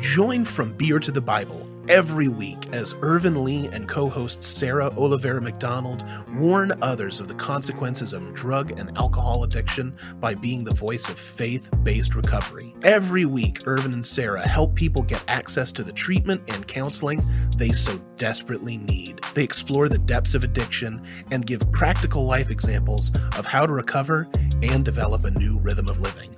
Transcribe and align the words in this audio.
Join 0.00 0.44
From 0.46 0.72
Beer 0.72 0.98
to 0.98 1.12
the 1.12 1.20
Bible 1.20 1.66
every 1.86 2.28
week 2.28 2.68
as 2.72 2.94
Irvin 3.02 3.44
Lee 3.44 3.66
and 3.66 3.86
co 3.86 4.08
host 4.08 4.42
Sarah 4.42 4.90
Olivera 4.92 5.42
McDonald 5.42 6.06
warn 6.30 6.72
others 6.80 7.20
of 7.20 7.28
the 7.28 7.34
consequences 7.34 8.14
of 8.14 8.32
drug 8.32 8.78
and 8.78 8.96
alcohol 8.96 9.44
addiction 9.44 9.94
by 10.18 10.34
being 10.34 10.64
the 10.64 10.72
voice 10.72 11.10
of 11.10 11.18
faith 11.18 11.68
based 11.82 12.14
recovery. 12.14 12.74
Every 12.82 13.26
week, 13.26 13.60
Irvin 13.66 13.92
and 13.92 14.04
Sarah 14.04 14.48
help 14.48 14.74
people 14.74 15.02
get 15.02 15.22
access 15.28 15.70
to 15.72 15.82
the 15.82 15.92
treatment 15.92 16.42
and 16.48 16.66
counseling 16.66 17.20
they 17.58 17.72
so 17.72 17.98
desperately 18.16 18.78
need. 18.78 19.20
They 19.34 19.44
explore 19.44 19.90
the 19.90 19.98
depths 19.98 20.32
of 20.32 20.44
addiction 20.44 21.04
and 21.30 21.46
give 21.46 21.70
practical 21.72 22.24
life 22.24 22.50
examples 22.50 23.12
of 23.36 23.44
how 23.44 23.66
to 23.66 23.72
recover 23.74 24.28
and 24.62 24.82
develop 24.82 25.24
a 25.24 25.30
new 25.32 25.58
rhythm 25.58 25.90
of 25.90 26.00
living. 26.00 26.34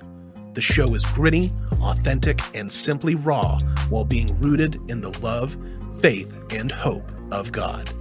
The 0.53 0.61
show 0.61 0.93
is 0.93 1.03
gritty, 1.03 1.51
authentic, 1.81 2.39
and 2.55 2.71
simply 2.71 3.15
raw 3.15 3.57
while 3.89 4.05
being 4.05 4.39
rooted 4.39 4.79
in 4.87 5.01
the 5.01 5.09
love, 5.17 5.57
faith, 5.99 6.37
and 6.51 6.71
hope 6.71 7.11
of 7.31 7.51
God. 7.51 7.91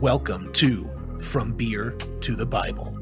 Welcome 0.00 0.52
to 0.54 0.90
From 1.20 1.52
Beer 1.52 1.92
to 2.22 2.34
the 2.34 2.46
Bible. 2.46 2.98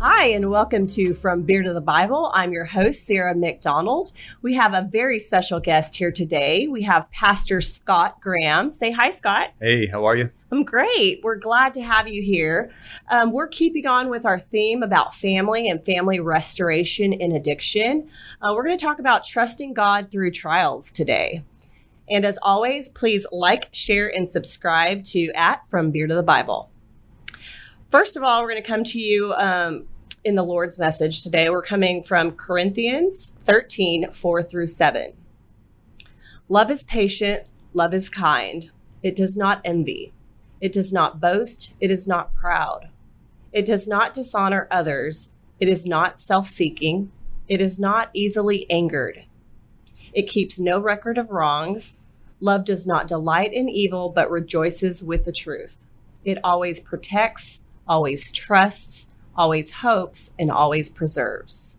Hi, 0.00 0.30
and 0.30 0.50
welcome 0.50 0.88
to 0.88 1.14
From 1.14 1.42
Beer 1.42 1.62
to 1.62 1.72
the 1.72 1.80
Bible. 1.80 2.32
I'm 2.34 2.50
your 2.50 2.64
host, 2.64 3.06
Sarah 3.06 3.36
McDonald. 3.36 4.10
We 4.42 4.54
have 4.54 4.74
a 4.74 4.88
very 4.90 5.20
special 5.20 5.60
guest 5.60 5.94
here 5.94 6.10
today. 6.10 6.66
We 6.66 6.82
have 6.82 7.08
Pastor 7.12 7.60
Scott 7.60 8.20
Graham. 8.20 8.72
Say 8.72 8.90
hi, 8.90 9.12
Scott. 9.12 9.52
Hey, 9.60 9.86
how 9.86 10.06
are 10.06 10.16
you? 10.16 10.30
I'm 10.52 10.64
great. 10.64 11.20
We're 11.22 11.36
glad 11.36 11.74
to 11.74 11.82
have 11.82 12.08
you 12.08 12.22
here. 12.22 12.72
Um, 13.08 13.30
we're 13.30 13.46
keeping 13.46 13.86
on 13.86 14.08
with 14.08 14.26
our 14.26 14.38
theme 14.38 14.82
about 14.82 15.14
family 15.14 15.68
and 15.68 15.84
family 15.84 16.18
restoration 16.18 17.12
in 17.12 17.32
addiction. 17.32 18.08
Uh, 18.42 18.52
we're 18.54 18.64
going 18.64 18.76
to 18.76 18.84
talk 18.84 18.98
about 18.98 19.24
trusting 19.24 19.74
God 19.74 20.10
through 20.10 20.32
trials 20.32 20.90
today. 20.90 21.44
And 22.08 22.24
as 22.24 22.36
always, 22.42 22.88
please 22.88 23.26
like, 23.30 23.68
share, 23.70 24.08
and 24.08 24.28
subscribe 24.28 25.04
to 25.04 25.30
at 25.36 25.68
From 25.70 25.92
Beer 25.92 26.08
to 26.08 26.14
the 26.16 26.22
Bible. 26.24 26.68
First 27.88 28.16
of 28.16 28.24
all, 28.24 28.42
we're 28.42 28.50
going 28.50 28.62
to 28.62 28.68
come 28.68 28.82
to 28.84 29.00
you 29.00 29.32
um, 29.34 29.86
in 30.24 30.34
the 30.34 30.42
Lord's 30.42 30.78
message 30.78 31.22
today. 31.22 31.48
We're 31.48 31.62
coming 31.62 32.02
from 32.02 32.32
Corinthians 32.32 33.34
13, 33.38 34.10
4 34.10 34.42
through 34.42 34.66
7. 34.66 35.12
Love 36.48 36.72
is 36.72 36.82
patient, 36.82 37.48
love 37.72 37.94
is 37.94 38.08
kind, 38.08 38.72
it 39.04 39.14
does 39.14 39.36
not 39.36 39.60
envy. 39.64 40.12
It 40.60 40.72
does 40.72 40.92
not 40.92 41.20
boast. 41.20 41.74
It 41.80 41.90
is 41.90 42.06
not 42.06 42.34
proud. 42.34 42.90
It 43.52 43.64
does 43.64 43.88
not 43.88 44.12
dishonor 44.12 44.68
others. 44.70 45.34
It 45.58 45.68
is 45.68 45.86
not 45.86 46.20
self 46.20 46.48
seeking. 46.48 47.10
It 47.48 47.60
is 47.60 47.78
not 47.78 48.10
easily 48.12 48.70
angered. 48.70 49.24
It 50.12 50.28
keeps 50.28 50.58
no 50.58 50.80
record 50.80 51.18
of 51.18 51.30
wrongs. 51.30 51.98
Love 52.40 52.64
does 52.64 52.86
not 52.86 53.06
delight 53.06 53.52
in 53.52 53.68
evil, 53.68 54.08
but 54.08 54.30
rejoices 54.30 55.02
with 55.02 55.24
the 55.24 55.32
truth. 55.32 55.76
It 56.24 56.38
always 56.44 56.80
protects, 56.80 57.62
always 57.86 58.32
trusts, 58.32 59.08
always 59.36 59.70
hopes, 59.70 60.30
and 60.38 60.50
always 60.50 60.88
preserves. 60.88 61.78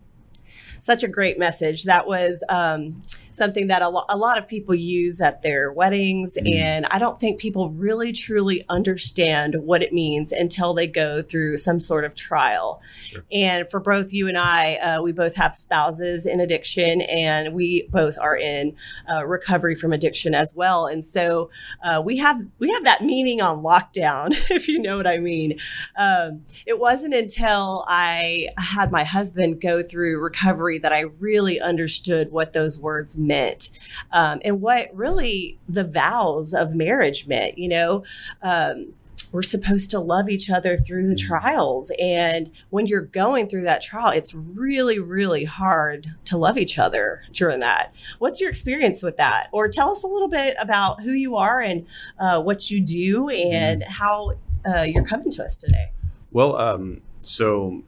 Such 0.78 1.02
a 1.02 1.08
great 1.08 1.38
message. 1.38 1.84
That 1.84 2.06
was 2.06 2.42
um, 2.48 3.02
something 3.32 3.66
that 3.68 3.82
a, 3.82 3.88
lo- 3.88 4.04
a 4.08 4.16
lot 4.16 4.38
of 4.38 4.46
people 4.46 4.74
use 4.74 5.20
at 5.20 5.42
their 5.42 5.72
weddings. 5.72 6.36
Mm. 6.36 6.54
And 6.54 6.86
I 6.90 6.98
don't 6.98 7.18
think 7.18 7.40
people 7.40 7.70
really 7.70 8.12
truly 8.12 8.64
understand 8.68 9.56
what 9.60 9.82
it 9.82 9.92
means 9.92 10.32
until 10.32 10.74
they 10.74 10.86
go 10.86 11.22
through 11.22 11.56
some 11.56 11.80
sort 11.80 12.04
of 12.04 12.14
trial. 12.14 12.80
Sure. 13.02 13.24
And 13.32 13.68
for 13.70 13.80
both 13.80 14.12
you 14.12 14.28
and 14.28 14.38
I, 14.38 14.76
uh, 14.76 15.02
we 15.02 15.12
both 15.12 15.34
have 15.36 15.54
spouses 15.54 16.26
in 16.26 16.40
addiction 16.40 17.02
and 17.02 17.54
we 17.54 17.88
both 17.90 18.18
are 18.18 18.36
in 18.36 18.76
uh, 19.10 19.26
recovery 19.26 19.74
from 19.74 19.92
addiction 19.92 20.34
as 20.34 20.52
well. 20.54 20.86
And 20.86 21.04
so 21.04 21.50
uh, 21.82 22.02
we 22.04 22.18
have 22.18 22.40
we 22.58 22.70
have 22.72 22.84
that 22.84 23.02
meaning 23.02 23.40
on 23.40 23.62
lockdown, 23.62 24.34
if 24.50 24.68
you 24.68 24.78
know 24.78 24.96
what 24.96 25.06
I 25.06 25.18
mean. 25.18 25.58
Um, 25.96 26.42
it 26.66 26.78
wasn't 26.78 27.14
until 27.14 27.84
I 27.88 28.48
had 28.58 28.92
my 28.92 29.04
husband 29.04 29.60
go 29.60 29.82
through 29.82 30.20
recovery 30.20 30.78
that 30.78 30.92
I 30.92 31.00
really 31.18 31.60
understood 31.60 32.30
what 32.30 32.52
those 32.52 32.78
words 32.78 33.16
meant 33.26 33.70
um, 34.12 34.40
and 34.44 34.60
what 34.60 34.94
really 34.94 35.58
the 35.68 35.84
vows 35.84 36.52
of 36.54 36.74
marriage 36.74 37.26
meant. 37.26 37.58
You 37.58 37.68
know, 37.68 38.04
um, 38.42 38.94
we're 39.32 39.42
supposed 39.42 39.90
to 39.90 39.98
love 39.98 40.28
each 40.28 40.50
other 40.50 40.76
through 40.76 41.08
the 41.08 41.14
mm-hmm. 41.14 41.26
trials. 41.26 41.90
And 41.98 42.50
when 42.70 42.86
you're 42.86 43.00
going 43.00 43.48
through 43.48 43.62
that 43.62 43.82
trial, 43.82 44.10
it's 44.10 44.34
really, 44.34 44.98
really 44.98 45.44
hard 45.44 46.14
to 46.26 46.36
love 46.36 46.58
each 46.58 46.78
other 46.78 47.22
during 47.32 47.60
that. 47.60 47.94
What's 48.18 48.40
your 48.40 48.50
experience 48.50 49.02
with 49.02 49.16
that? 49.16 49.48
Or 49.52 49.68
tell 49.68 49.90
us 49.90 50.04
a 50.04 50.06
little 50.06 50.28
bit 50.28 50.56
about 50.60 51.02
who 51.02 51.12
you 51.12 51.36
are 51.36 51.60
and 51.60 51.86
uh, 52.18 52.42
what 52.42 52.70
you 52.70 52.80
do 52.80 53.30
and 53.30 53.82
mm. 53.82 53.88
how 53.88 54.32
uh, 54.66 54.82
you're 54.82 55.04
coming 55.04 55.30
to 55.30 55.44
us 55.44 55.56
today. 55.56 55.92
Well, 56.30 56.56
um, 56.56 57.00
so 57.22 57.82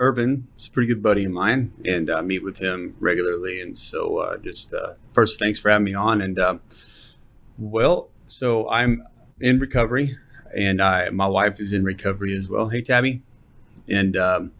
Irvin 0.00 0.48
is 0.58 0.66
a 0.66 0.70
pretty 0.70 0.88
good 0.88 1.02
buddy 1.02 1.24
of 1.24 1.32
mine, 1.32 1.72
and 1.84 2.10
I 2.10 2.18
uh, 2.18 2.22
meet 2.22 2.42
with 2.42 2.58
him 2.58 2.96
regularly. 2.98 3.60
And 3.60 3.76
so, 3.78 4.18
uh, 4.18 4.36
just 4.38 4.74
uh, 4.74 4.94
first, 5.12 5.38
thanks 5.38 5.58
for 5.58 5.70
having 5.70 5.84
me 5.84 5.94
on. 5.94 6.20
And 6.20 6.38
uh, 6.38 6.58
well, 7.58 8.10
so 8.26 8.68
I'm 8.68 9.06
in 9.40 9.58
recovery, 9.58 10.16
and 10.56 10.82
I 10.82 11.10
my 11.10 11.26
wife 11.26 11.60
is 11.60 11.72
in 11.72 11.84
recovery 11.84 12.36
as 12.36 12.48
well. 12.48 12.68
Hey, 12.68 12.82
Tabby, 12.82 13.22
and 13.88 14.16
um, 14.16 14.52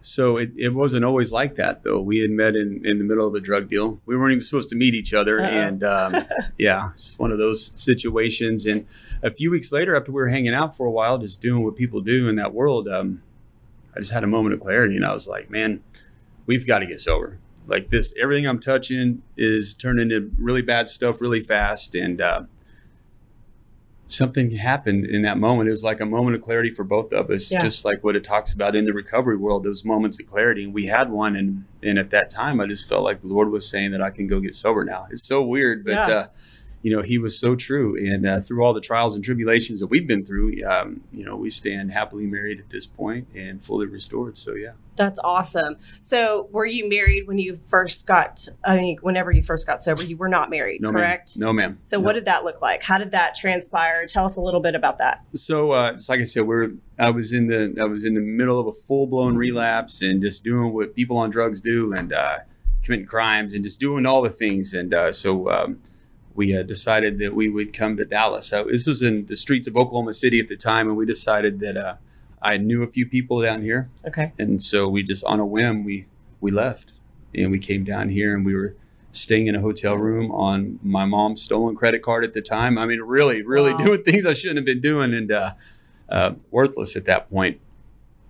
so 0.00 0.36
it, 0.36 0.52
it 0.56 0.74
wasn't 0.74 1.04
always 1.04 1.32
like 1.32 1.56
that 1.56 1.82
though. 1.82 2.00
We 2.00 2.18
had 2.18 2.30
met 2.30 2.54
in, 2.54 2.80
in 2.84 2.98
the 2.98 3.04
middle 3.04 3.26
of 3.26 3.34
a 3.34 3.40
drug 3.40 3.68
deal. 3.68 4.00
We 4.06 4.16
weren't 4.16 4.32
even 4.32 4.44
supposed 4.44 4.68
to 4.68 4.76
meet 4.76 4.94
each 4.94 5.14
other, 5.14 5.40
Uh-oh. 5.40 5.48
and 5.48 5.82
um, 5.82 6.26
yeah, 6.58 6.90
it's 6.94 7.18
one 7.18 7.32
of 7.32 7.38
those 7.38 7.72
situations. 7.74 8.66
And 8.66 8.86
a 9.22 9.30
few 9.30 9.50
weeks 9.50 9.72
later, 9.72 9.96
after 9.96 10.12
we 10.12 10.20
were 10.20 10.28
hanging 10.28 10.54
out 10.54 10.76
for 10.76 10.86
a 10.86 10.90
while, 10.90 11.18
just 11.18 11.40
doing 11.40 11.64
what 11.64 11.76
people 11.76 12.00
do 12.02 12.28
in 12.28 12.36
that 12.36 12.52
world. 12.52 12.88
Um, 12.88 13.22
I 13.96 14.00
just 14.00 14.12
had 14.12 14.24
a 14.24 14.26
moment 14.26 14.54
of 14.54 14.60
clarity 14.60 14.96
and 14.96 15.04
I 15.04 15.12
was 15.12 15.26
like, 15.26 15.50
man, 15.50 15.82
we've 16.46 16.66
got 16.66 16.80
to 16.80 16.86
get 16.86 17.00
sober. 17.00 17.38
Like 17.66 17.90
this, 17.90 18.12
everything 18.20 18.46
I'm 18.46 18.60
touching 18.60 19.22
is 19.36 19.74
turning 19.74 20.10
into 20.10 20.30
really 20.38 20.62
bad 20.62 20.88
stuff 20.88 21.20
really 21.20 21.40
fast. 21.40 21.94
And 21.94 22.20
uh, 22.20 22.42
something 24.06 24.52
happened 24.52 25.06
in 25.06 25.22
that 25.22 25.38
moment. 25.38 25.68
It 25.68 25.72
was 25.72 25.82
like 25.82 26.00
a 26.00 26.06
moment 26.06 26.36
of 26.36 26.42
clarity 26.42 26.70
for 26.70 26.84
both 26.84 27.12
of 27.12 27.30
us, 27.30 27.50
yeah. 27.50 27.60
just 27.62 27.84
like 27.84 28.04
what 28.04 28.14
it 28.14 28.22
talks 28.22 28.52
about 28.52 28.76
in 28.76 28.84
the 28.84 28.92
recovery 28.92 29.36
world, 29.36 29.64
those 29.64 29.84
moments 29.84 30.20
of 30.20 30.26
clarity. 30.26 30.64
And 30.64 30.74
we 30.74 30.86
had 30.86 31.10
one. 31.10 31.34
And, 31.34 31.64
and 31.82 31.98
at 31.98 32.10
that 32.10 32.30
time, 32.30 32.60
I 32.60 32.66
just 32.66 32.88
felt 32.88 33.02
like 33.02 33.22
the 33.22 33.28
Lord 33.28 33.50
was 33.50 33.68
saying 33.68 33.90
that 33.92 34.02
I 34.02 34.10
can 34.10 34.26
go 34.26 34.38
get 34.38 34.54
sober 34.54 34.84
now. 34.84 35.08
It's 35.10 35.24
so 35.24 35.42
weird, 35.42 35.84
but 35.84 35.90
yeah. 35.92 36.08
uh, 36.08 36.26
you 36.86 36.94
know, 36.94 37.02
he 37.02 37.18
was 37.18 37.36
so 37.36 37.56
true. 37.56 37.96
And 37.96 38.24
uh, 38.24 38.40
through 38.40 38.64
all 38.64 38.72
the 38.72 38.80
trials 38.80 39.16
and 39.16 39.24
tribulations 39.24 39.80
that 39.80 39.88
we've 39.88 40.06
been 40.06 40.24
through, 40.24 40.64
um, 40.64 41.00
you 41.10 41.24
know, 41.24 41.34
we 41.34 41.50
stand 41.50 41.90
happily 41.90 42.26
married 42.26 42.60
at 42.60 42.70
this 42.70 42.86
point 42.86 43.26
and 43.34 43.60
fully 43.60 43.86
restored. 43.86 44.36
So, 44.36 44.54
yeah. 44.54 44.74
That's 44.94 45.18
awesome. 45.24 45.78
So, 46.00 46.48
were 46.52 46.64
you 46.64 46.88
married 46.88 47.26
when 47.26 47.38
you 47.38 47.58
first 47.66 48.06
got, 48.06 48.46
I 48.64 48.76
mean, 48.76 48.98
whenever 49.00 49.32
you 49.32 49.42
first 49.42 49.66
got 49.66 49.82
sober, 49.82 50.04
you 50.04 50.16
were 50.16 50.28
not 50.28 50.48
married, 50.48 50.80
no, 50.80 50.92
correct? 50.92 51.36
Ma'am. 51.36 51.46
No, 51.46 51.52
ma'am. 51.52 51.78
So, 51.82 51.96
no. 51.96 52.04
what 52.04 52.12
did 52.12 52.26
that 52.26 52.44
look 52.44 52.62
like? 52.62 52.84
How 52.84 52.98
did 52.98 53.10
that 53.10 53.34
transpire? 53.34 54.06
Tell 54.06 54.24
us 54.24 54.36
a 54.36 54.40
little 54.40 54.60
bit 54.60 54.76
about 54.76 54.98
that. 54.98 55.24
So, 55.34 55.72
uh, 55.72 55.94
just 55.94 56.08
like 56.08 56.20
I 56.20 56.24
said, 56.24 56.46
we're, 56.46 56.70
I 57.00 57.10
was 57.10 57.32
in 57.32 57.48
the, 57.48 57.74
I 57.80 57.86
was 57.86 58.04
in 58.04 58.14
the 58.14 58.20
middle 58.20 58.60
of 58.60 58.68
a 58.68 58.72
full 58.72 59.08
blown 59.08 59.34
relapse 59.34 60.02
and 60.02 60.22
just 60.22 60.44
doing 60.44 60.72
what 60.72 60.94
people 60.94 61.16
on 61.16 61.30
drugs 61.30 61.60
do 61.60 61.94
and, 61.94 62.12
uh, 62.12 62.38
committing 62.84 63.06
crimes 63.06 63.54
and 63.54 63.64
just 63.64 63.80
doing 63.80 64.06
all 64.06 64.22
the 64.22 64.30
things. 64.30 64.72
And, 64.72 64.94
uh, 64.94 65.10
so, 65.10 65.50
um, 65.50 65.80
we 66.36 66.56
uh, 66.56 66.62
decided 66.62 67.18
that 67.18 67.34
we 67.34 67.48
would 67.48 67.72
come 67.72 67.96
to 67.96 68.04
Dallas. 68.04 68.46
So 68.46 68.64
this 68.70 68.86
was 68.86 69.02
in 69.02 69.26
the 69.26 69.36
streets 69.36 69.66
of 69.66 69.76
Oklahoma 69.76 70.12
City 70.12 70.38
at 70.38 70.48
the 70.48 70.56
time, 70.56 70.88
and 70.88 70.96
we 70.96 71.06
decided 71.06 71.60
that 71.60 71.76
uh, 71.76 71.94
I 72.42 72.58
knew 72.58 72.82
a 72.82 72.86
few 72.86 73.06
people 73.06 73.40
down 73.42 73.62
here. 73.62 73.90
Okay. 74.06 74.32
And 74.38 74.62
so 74.62 74.88
we 74.88 75.02
just 75.02 75.24
on 75.24 75.40
a 75.40 75.46
whim 75.46 75.84
we 75.84 76.06
we 76.40 76.50
left 76.50 76.92
and 77.34 77.50
we 77.50 77.58
came 77.58 77.84
down 77.84 78.10
here 78.10 78.34
and 78.34 78.44
we 78.44 78.54
were 78.54 78.76
staying 79.10 79.46
in 79.46 79.54
a 79.54 79.60
hotel 79.60 79.96
room 79.96 80.30
on 80.30 80.78
my 80.82 81.04
mom's 81.04 81.42
stolen 81.42 81.74
credit 81.74 82.02
card 82.02 82.24
at 82.24 82.34
the 82.34 82.42
time. 82.42 82.78
I 82.78 82.86
mean, 82.86 83.00
really, 83.00 83.42
really 83.42 83.72
wow. 83.72 83.78
doing 83.78 84.02
things 84.04 84.26
I 84.26 84.32
shouldn't 84.32 84.58
have 84.58 84.66
been 84.66 84.80
doing 84.80 85.14
and 85.14 85.32
uh, 85.32 85.54
uh, 86.08 86.32
worthless 86.50 86.96
at 86.96 87.06
that 87.06 87.30
point. 87.30 87.60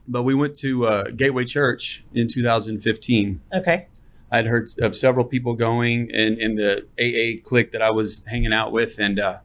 But 0.09 0.23
we 0.23 0.35
went 0.35 0.55
to 0.57 0.87
uh, 0.87 1.11
Gateway 1.11 1.45
Church 1.45 2.05
in 2.15 2.29
2015. 2.29 3.41
Okay. 3.53 3.89
I'd 4.37 4.47
heard 4.47 4.69
of 4.81 4.97
several 4.97 5.25
people 5.25 5.55
going 5.55 6.11
in, 6.11 6.39
in 6.41 6.57
the 6.57 6.87
AA 7.01 7.43
clique 7.47 7.73
that 7.73 7.83
I 7.83 7.91
was 7.91 8.23
hanging 8.27 8.53
out 8.53 8.73
with, 8.73 8.99
and 8.99 9.19
uh, 9.19 9.39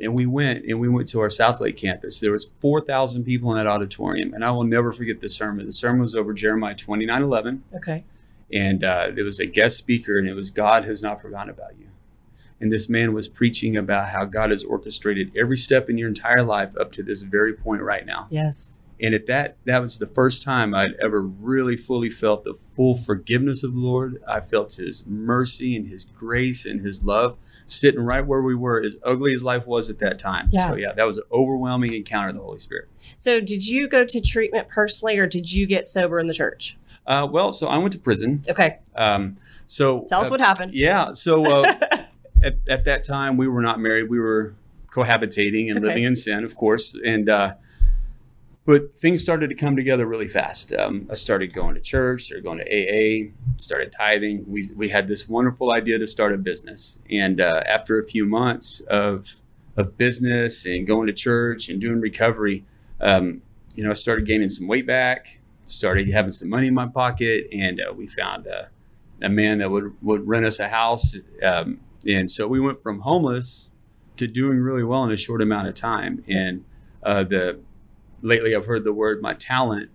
and 0.00 0.14
we 0.14 0.26
went 0.26 0.64
and 0.64 0.78
we 0.80 0.88
went 0.88 1.08
to 1.08 1.20
our 1.20 1.28
Southlake 1.28 1.76
campus. 1.76 2.20
There 2.20 2.32
was 2.32 2.50
four 2.58 2.80
thousand 2.80 3.24
people 3.24 3.50
in 3.50 3.56
that 3.56 3.66
auditorium, 3.66 4.34
and 4.34 4.44
I 4.44 4.50
will 4.50 4.64
never 4.64 4.92
forget 4.92 5.20
the 5.20 5.28
sermon. 5.28 5.66
The 5.66 5.72
sermon 5.72 6.02
was 6.02 6.14
over 6.14 6.32
Jeremiah 6.32 6.74
twenty 6.74 7.06
nine 7.06 7.22
eleven. 7.22 7.64
Okay. 7.74 8.04
And 8.52 8.82
uh, 8.82 9.10
there 9.14 9.24
was 9.24 9.40
a 9.40 9.46
guest 9.46 9.76
speaker, 9.76 10.18
and 10.18 10.26
it 10.26 10.34
was 10.34 10.50
God 10.50 10.84
has 10.84 11.02
not 11.02 11.20
forgotten 11.20 11.50
about 11.50 11.78
you. 11.78 11.88
And 12.60 12.72
this 12.72 12.88
man 12.88 13.12
was 13.12 13.28
preaching 13.28 13.76
about 13.76 14.08
how 14.08 14.24
God 14.24 14.50
has 14.50 14.64
orchestrated 14.64 15.30
every 15.36 15.56
step 15.56 15.88
in 15.88 15.96
your 15.96 16.08
entire 16.08 16.42
life 16.42 16.76
up 16.76 16.90
to 16.92 17.02
this 17.02 17.22
very 17.22 17.52
point 17.52 17.82
right 17.82 18.04
now. 18.04 18.26
Yes. 18.30 18.80
And 19.00 19.14
at 19.14 19.26
that, 19.26 19.56
that 19.64 19.80
was 19.80 19.98
the 19.98 20.06
first 20.06 20.42
time 20.42 20.74
I'd 20.74 20.94
ever 21.02 21.20
really 21.20 21.76
fully 21.76 22.10
felt 22.10 22.44
the 22.44 22.54
full 22.54 22.94
forgiveness 22.96 23.62
of 23.62 23.74
the 23.74 23.80
Lord. 23.80 24.22
I 24.26 24.40
felt 24.40 24.72
His 24.74 25.06
mercy 25.06 25.76
and 25.76 25.86
His 25.86 26.04
grace 26.04 26.64
and 26.66 26.80
His 26.80 27.04
love 27.04 27.36
sitting 27.66 28.00
right 28.00 28.26
where 28.26 28.42
we 28.42 28.54
were, 28.54 28.82
as 28.82 28.96
ugly 29.04 29.34
as 29.34 29.42
life 29.42 29.66
was 29.66 29.88
at 29.90 29.98
that 30.00 30.18
time. 30.18 30.48
Yeah. 30.50 30.68
So 30.68 30.74
yeah, 30.74 30.92
that 30.94 31.04
was 31.04 31.16
an 31.18 31.24
overwhelming 31.30 31.92
encounter 31.94 32.30
of 32.30 32.34
the 32.34 32.40
Holy 32.40 32.58
Spirit. 32.58 32.88
So, 33.16 33.40
did 33.40 33.66
you 33.66 33.88
go 33.88 34.04
to 34.04 34.20
treatment 34.20 34.68
personally, 34.68 35.16
or 35.18 35.26
did 35.26 35.50
you 35.52 35.66
get 35.66 35.86
sober 35.86 36.18
in 36.18 36.26
the 36.26 36.34
church? 36.34 36.76
Uh, 37.06 37.26
well, 37.30 37.52
so 37.52 37.68
I 37.68 37.78
went 37.78 37.92
to 37.92 37.98
prison. 37.98 38.42
Okay, 38.48 38.78
Um, 38.96 39.36
so 39.66 40.06
tell 40.08 40.20
us 40.22 40.26
uh, 40.26 40.30
what 40.30 40.40
happened. 40.40 40.74
Yeah. 40.74 41.12
So 41.12 41.44
uh, 41.46 41.74
at, 42.42 42.56
at 42.68 42.84
that 42.84 43.04
time, 43.04 43.36
we 43.36 43.48
were 43.48 43.62
not 43.62 43.78
married. 43.80 44.10
We 44.10 44.18
were 44.18 44.54
cohabitating 44.92 45.68
and 45.70 45.78
Okay. 45.78 45.86
living 45.86 46.04
in 46.04 46.16
sin, 46.16 46.44
of 46.44 46.54
course. 46.56 46.96
And 47.04 47.28
uh, 47.28 47.54
but 48.68 48.98
things 48.98 49.22
started 49.22 49.48
to 49.48 49.54
come 49.54 49.76
together 49.76 50.06
really 50.06 50.28
fast. 50.28 50.74
Um, 50.74 51.08
I 51.10 51.14
started 51.14 51.54
going 51.54 51.74
to 51.74 51.80
church, 51.80 52.24
started 52.24 52.44
going 52.44 52.58
to 52.58 52.66
AA, 52.66 53.30
started 53.56 53.90
tithing. 53.90 54.44
We 54.46 54.68
we 54.76 54.90
had 54.90 55.08
this 55.08 55.26
wonderful 55.26 55.72
idea 55.72 55.98
to 55.98 56.06
start 56.06 56.34
a 56.34 56.36
business. 56.36 56.98
And 57.10 57.40
uh, 57.40 57.62
after 57.64 57.98
a 57.98 58.06
few 58.06 58.26
months 58.26 58.80
of 58.80 59.36
of 59.78 59.96
business 59.96 60.66
and 60.66 60.86
going 60.86 61.06
to 61.06 61.14
church 61.14 61.70
and 61.70 61.80
doing 61.80 61.98
recovery, 61.98 62.66
um, 63.00 63.40
you 63.74 63.84
know, 63.84 63.90
I 63.90 63.94
started 63.94 64.26
gaining 64.26 64.50
some 64.50 64.68
weight 64.68 64.86
back. 64.86 65.40
Started 65.64 66.10
having 66.10 66.32
some 66.32 66.50
money 66.50 66.66
in 66.66 66.74
my 66.74 66.88
pocket, 66.88 67.48
and 67.50 67.80
uh, 67.80 67.94
we 67.94 68.06
found 68.06 68.46
a 68.46 68.68
man 69.30 69.60
that 69.60 69.70
would 69.70 69.94
would 70.02 70.28
rent 70.28 70.44
us 70.44 70.58
a 70.58 70.68
house. 70.68 71.16
Um, 71.42 71.80
and 72.06 72.30
so 72.30 72.46
we 72.46 72.60
went 72.60 72.82
from 72.82 73.00
homeless 73.00 73.70
to 74.18 74.26
doing 74.26 74.58
really 74.58 74.84
well 74.84 75.04
in 75.04 75.10
a 75.10 75.16
short 75.16 75.40
amount 75.40 75.68
of 75.68 75.74
time. 75.74 76.22
And 76.28 76.66
uh, 77.02 77.24
the 77.24 77.60
lately, 78.22 78.54
I've 78.54 78.66
heard 78.66 78.84
the 78.84 78.92
word 78.92 79.22
my 79.22 79.34
talent 79.34 79.90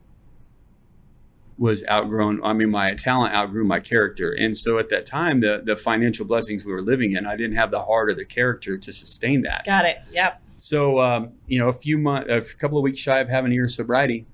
was 1.57 1.83
outgrown. 1.87 2.43
I 2.43 2.53
mean, 2.53 2.69
my 2.69 2.93
talent 2.95 3.33
outgrew 3.33 3.63
my 3.63 3.79
character. 3.79 4.31
And 4.31 4.57
so 4.57 4.79
at 4.79 4.89
that 4.89 5.05
time, 5.05 5.41
the 5.41 5.61
the 5.63 5.75
financial 5.75 6.25
blessings 6.25 6.65
we 6.65 6.73
were 6.73 6.81
living 6.81 7.13
in, 7.13 7.25
I 7.25 7.35
didn't 7.35 7.55
have 7.55 7.71
the 7.71 7.83
heart 7.83 8.09
or 8.09 8.15
the 8.15 8.25
character 8.25 8.77
to 8.77 8.91
sustain 8.91 9.43
that. 9.43 9.65
Got 9.65 9.85
it. 9.85 9.97
Yep. 10.11 10.41
So, 10.57 10.99
um, 11.01 11.33
you 11.45 11.59
know, 11.59 11.67
a 11.67 11.73
few 11.73 11.97
months, 11.97 12.29
a 12.29 12.57
couple 12.57 12.77
of 12.77 12.83
weeks 12.83 12.99
shy 12.99 13.19
of 13.19 13.27
having 13.27 13.51
a 13.51 13.53
year 13.53 13.65
of 13.65 13.71
sobriety, 13.71 14.25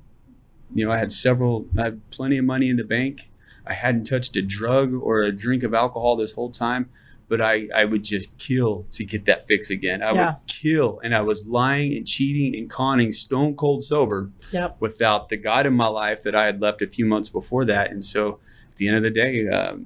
you 0.73 0.85
know, 0.85 0.91
I 0.91 0.97
had 0.97 1.11
several, 1.11 1.65
I 1.77 1.85
had 1.85 2.09
plenty 2.11 2.37
of 2.37 2.45
money 2.45 2.69
in 2.69 2.77
the 2.77 2.83
bank. 2.83 3.29
I 3.65 3.73
hadn't 3.73 4.03
touched 4.05 4.35
a 4.35 4.41
drug 4.41 4.93
or 4.93 5.23
a 5.23 5.31
drink 5.31 5.63
of 5.63 5.73
alcohol 5.73 6.15
this 6.15 6.33
whole 6.33 6.51
time, 6.51 6.89
but 7.29 7.39
I, 7.41 7.67
I 7.73 7.85
would 7.85 8.03
just 8.03 8.37
kill 8.37 8.83
to 8.91 9.05
get 9.05 9.25
that 9.25 9.47
fix 9.47 9.69
again. 9.69 10.01
I 10.01 10.11
Yeah. 10.13 10.25
would 10.25 10.35
kill. 10.47 10.99
And 11.03 11.15
I 11.15 11.21
was 11.21 11.47
lying 11.47 11.95
and 11.95 12.05
cheating 12.05 12.59
and 12.59 12.69
conning 12.69 13.11
stone 13.13 13.55
cold 13.55 13.83
sober 13.83 14.31
Yep. 14.51 14.77
without 14.81 15.29
the 15.29 15.37
God 15.37 15.65
in 15.67 15.73
my 15.73 15.87
life 15.87 16.23
that 16.23 16.35
I 16.35 16.45
had 16.45 16.59
left 16.59 16.81
a 16.81 16.87
few 16.87 17.05
months 17.05 17.29
before 17.29 17.63
that. 17.65 17.91
And 17.91 18.03
so 18.03 18.39
at 18.71 18.77
the 18.77 18.87
end 18.87 18.97
of 18.97 19.03
the 19.03 19.11
day, 19.11 19.47
um, 19.47 19.85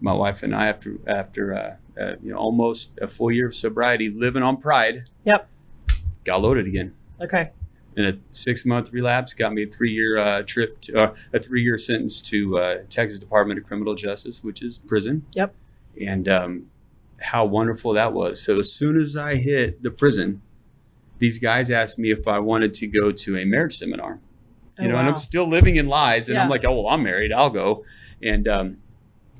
my 0.00 0.12
wife 0.12 0.42
and 0.42 0.54
I, 0.54 0.66
after, 0.66 0.98
after, 1.06 1.54
uh, 1.54 1.76
uh, 1.98 2.16
you 2.22 2.30
know, 2.32 2.36
almost 2.36 2.98
a 3.00 3.06
full 3.06 3.30
year 3.30 3.46
of 3.46 3.54
sobriety, 3.54 4.10
living 4.10 4.42
on 4.42 4.56
pride, 4.58 5.08
Yep. 5.24 5.48
got 6.24 6.42
loaded 6.42 6.66
again. 6.66 6.92
Okay. 7.20 7.50
And 7.96 8.06
a 8.06 8.18
six 8.30 8.66
month 8.66 8.92
relapse 8.92 9.32
got 9.32 9.54
me 9.54 9.62
a 9.62 9.66
three 9.66 9.92
year 9.92 10.18
uh, 10.18 10.42
trip, 10.42 10.80
to, 10.82 10.98
uh, 10.98 11.14
a 11.32 11.38
three 11.40 11.62
year 11.62 11.78
sentence 11.78 12.20
to 12.22 12.58
uh, 12.58 12.78
Texas 12.90 13.18
Department 13.20 13.58
of 13.58 13.64
Criminal 13.64 13.94
Justice, 13.94 14.44
which 14.44 14.62
is 14.62 14.78
prison. 14.78 15.24
Yep. 15.34 15.54
And 16.00 16.28
um, 16.28 16.66
how 17.20 17.44
wonderful 17.46 17.92
that 17.94 18.12
was. 18.12 18.42
So 18.42 18.58
as 18.58 18.72
soon 18.72 18.98
as 19.00 19.16
I 19.16 19.36
hit 19.36 19.82
the 19.82 19.90
prison, 19.90 20.42
these 21.18 21.38
guys 21.38 21.70
asked 21.70 21.98
me 21.98 22.10
if 22.10 22.28
I 22.28 22.38
wanted 22.38 22.74
to 22.74 22.86
go 22.86 23.10
to 23.10 23.38
a 23.38 23.44
marriage 23.44 23.78
seminar. 23.78 24.20
You 24.78 24.86
Oh, 24.86 24.88
know, 24.90 24.96
and. 24.98 25.08
I'm 25.08 25.16
still 25.16 25.48
living 25.48 25.76
in 25.76 25.86
lies, 25.88 26.28
and 26.28 26.36
Yeah. 26.36 26.42
I'm 26.44 26.50
like, 26.50 26.64
oh 26.66 26.82
well, 26.82 26.92
I'm 26.92 27.02
married, 27.02 27.32
I'll 27.32 27.48
go. 27.50 27.84
And 28.22 28.46
um, 28.46 28.76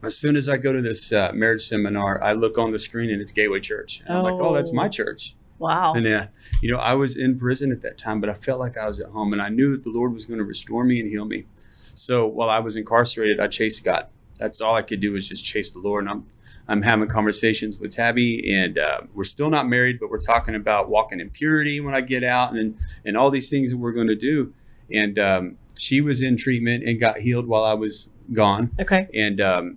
as 0.03 0.17
soon 0.17 0.37
as 0.37 0.49
I 0.49 0.57
go 0.57 0.73
to 0.73 0.81
this 0.81 1.13
uh, 1.13 1.33
marriage 1.35 1.67
seminar, 1.67 2.23
I 2.23 2.33
look 2.33 2.57
on 2.57 2.73
the 2.73 2.79
screen 2.79 3.11
and 3.11 3.21
it's 3.21 3.33
Gateway 3.33 3.61
Church. 3.61 4.03
And 4.07 4.17
I'm 4.17 4.23
like, 4.25 4.35
oh, 4.35 4.55
that's 4.55 4.71
Oh. 4.71 4.75
my 4.75 4.89
church. 4.89 5.35
Wow. 5.59 5.93
And 5.95 6.07
uh, 6.07 6.27
you 6.63 6.71
know, 6.73 6.79
I 6.79 6.95
was 6.95 7.17
in 7.17 7.39
prison 7.39 7.71
at 7.73 7.83
that 7.83 7.99
time, 7.99 8.21
but 8.23 8.31
I 8.31 8.35
felt 8.35 8.61
like 8.61 8.79
I 8.79 8.87
was 8.87 9.01
at 9.01 9.09
home, 9.09 9.35
and 9.35 9.43
I 9.43 9.51
knew 9.51 9.71
that 9.73 9.85
the 9.85 9.91
Lord 9.91 10.15
was 10.15 10.25
going 10.25 10.39
to 10.39 10.45
restore 10.45 10.85
me 10.85 11.01
and 11.01 11.09
heal 11.11 11.25
me. 11.27 11.45
So 11.95 12.27
while 12.27 12.49
I 12.51 12.59
was 12.61 12.77
incarcerated, 12.77 13.39
I 13.41 13.47
chased 13.49 13.85
God. 13.85 14.07
That's 14.39 14.61
all 14.61 14.75
I 14.75 14.83
could 14.83 15.01
do 15.01 15.13
was 15.13 15.27
just 15.29 15.45
chase 15.45 15.71
the 15.71 15.79
Lord. 15.79 16.05
And 16.05 16.11
I'm 16.11 16.27
I'm 16.69 16.83
having 16.83 17.09
conversations 17.09 17.79
with 17.79 17.93
Tabby, 17.93 18.53
and 18.55 18.79
uh, 18.79 19.01
we're 19.15 19.25
still 19.25 19.51
not 19.51 19.69
married, 19.69 19.99
but 20.01 20.11
we're 20.11 20.21
talking 20.21 20.55
about 20.55 20.89
walking 20.89 21.21
in 21.21 21.31
purity 21.31 21.81
when 21.81 21.95
I 21.95 22.01
get 22.01 22.25
out, 22.25 22.53
and 22.55 22.77
and 23.05 23.17
all 23.17 23.31
these 23.31 23.49
things 23.49 23.71
that 23.71 23.77
we're 23.77 23.93
going 23.93 24.09
to 24.09 24.17
do. 24.17 24.53
And 24.93 25.19
um, 25.19 25.59
she 25.77 26.01
was 26.01 26.23
in 26.23 26.37
treatment 26.37 26.85
and 26.85 26.99
got 27.01 27.19
healed 27.19 27.47
while 27.47 27.65
I 27.65 27.75
was 27.75 28.09
gone 28.33 28.71
Okay. 28.81 29.07
and 29.15 29.41
um, 29.41 29.77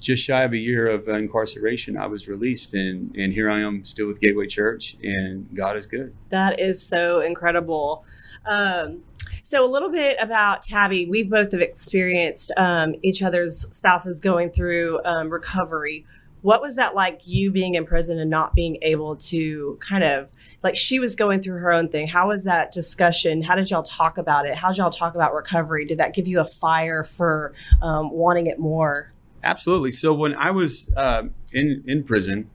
just 0.00 0.24
shy 0.24 0.42
of 0.42 0.52
a 0.52 0.58
year 0.58 0.88
of 0.88 1.08
incarceration, 1.08 1.96
I 1.96 2.06
was 2.06 2.28
released, 2.28 2.74
and 2.74 3.14
and 3.16 3.32
here 3.32 3.48
I 3.50 3.60
am 3.60 3.84
still 3.84 4.06
with 4.08 4.20
Gateway 4.20 4.46
Church, 4.46 4.96
and 5.02 5.48
God 5.54 5.76
is 5.76 5.86
good. 5.86 6.14
That 6.30 6.60
is 6.60 6.82
so 6.84 7.20
incredible. 7.20 8.04
Um, 8.46 9.02
so, 9.42 9.64
a 9.64 9.70
little 9.70 9.90
bit 9.90 10.16
about 10.20 10.62
Tabby. 10.62 11.06
We 11.06 11.22
both 11.22 11.52
have 11.52 11.60
experienced 11.60 12.50
um, 12.56 12.94
each 13.02 13.22
other's 13.22 13.66
spouses 13.70 14.20
going 14.20 14.50
through 14.50 15.02
um, 15.04 15.30
recovery. 15.30 16.04
What 16.44 16.60
was 16.60 16.76
that 16.76 16.94
like, 16.94 17.22
you 17.24 17.50
being 17.50 17.74
in 17.74 17.86
prison 17.86 18.18
and 18.18 18.28
not 18.28 18.54
being 18.54 18.76
able 18.82 19.16
to 19.16 19.78
kind 19.80 20.04
of 20.04 20.30
like 20.62 20.76
she 20.76 20.98
was 20.98 21.16
going 21.16 21.40
through 21.40 21.56
her 21.56 21.72
own 21.72 21.88
thing? 21.88 22.06
How 22.06 22.28
was 22.28 22.44
that 22.44 22.70
discussion? 22.70 23.40
How 23.40 23.54
did 23.54 23.70
y'all 23.70 23.82
talk 23.82 24.18
about 24.18 24.44
it? 24.44 24.54
How 24.54 24.68
did 24.68 24.76
y'all 24.76 24.90
talk 24.90 25.14
about 25.14 25.32
recovery? 25.32 25.86
Did 25.86 25.96
that 26.00 26.12
give 26.12 26.28
you 26.28 26.40
a 26.40 26.44
fire 26.44 27.02
for 27.02 27.54
um, 27.80 28.10
wanting 28.12 28.46
it 28.46 28.58
more? 28.58 29.10
Absolutely. 29.42 29.90
So 29.90 30.12
when 30.12 30.34
I 30.34 30.50
was 30.50 30.90
uh, 30.94 31.22
in 31.54 31.82
in 31.86 32.04
prison, 32.04 32.50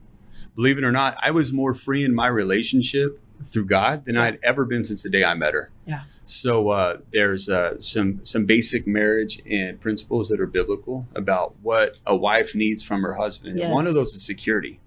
believe 0.54 0.78
it 0.78 0.84
or 0.84 0.92
not, 0.92 1.16
I 1.20 1.32
was 1.32 1.52
more 1.52 1.74
free 1.74 2.04
in 2.04 2.14
my 2.14 2.28
relationship 2.28 3.18
through 3.44 3.66
God 3.66 4.04
than 4.04 4.16
I 4.16 4.26
had 4.26 4.38
ever 4.42 4.64
been 4.64 4.84
since 4.84 5.02
the 5.02 5.10
day 5.10 5.24
I 5.24 5.34
met 5.34 5.54
her. 5.54 5.70
Yeah. 5.86 6.02
So 6.24 6.70
uh, 6.70 6.98
there's 7.12 7.48
uh, 7.48 7.78
some 7.78 8.24
some 8.24 8.44
basic 8.44 8.86
marriage 8.86 9.40
and 9.50 9.80
principles 9.80 10.28
that 10.28 10.40
are 10.40 10.46
biblical 10.46 11.06
about 11.14 11.54
what 11.62 11.98
a 12.06 12.14
wife 12.14 12.54
needs 12.54 12.82
from 12.82 13.02
her 13.02 13.14
husband. 13.14 13.56
Yes. 13.56 13.66
And 13.66 13.74
one 13.74 13.86
of 13.86 13.94
those 13.94 14.14
is 14.14 14.24
security. 14.24 14.80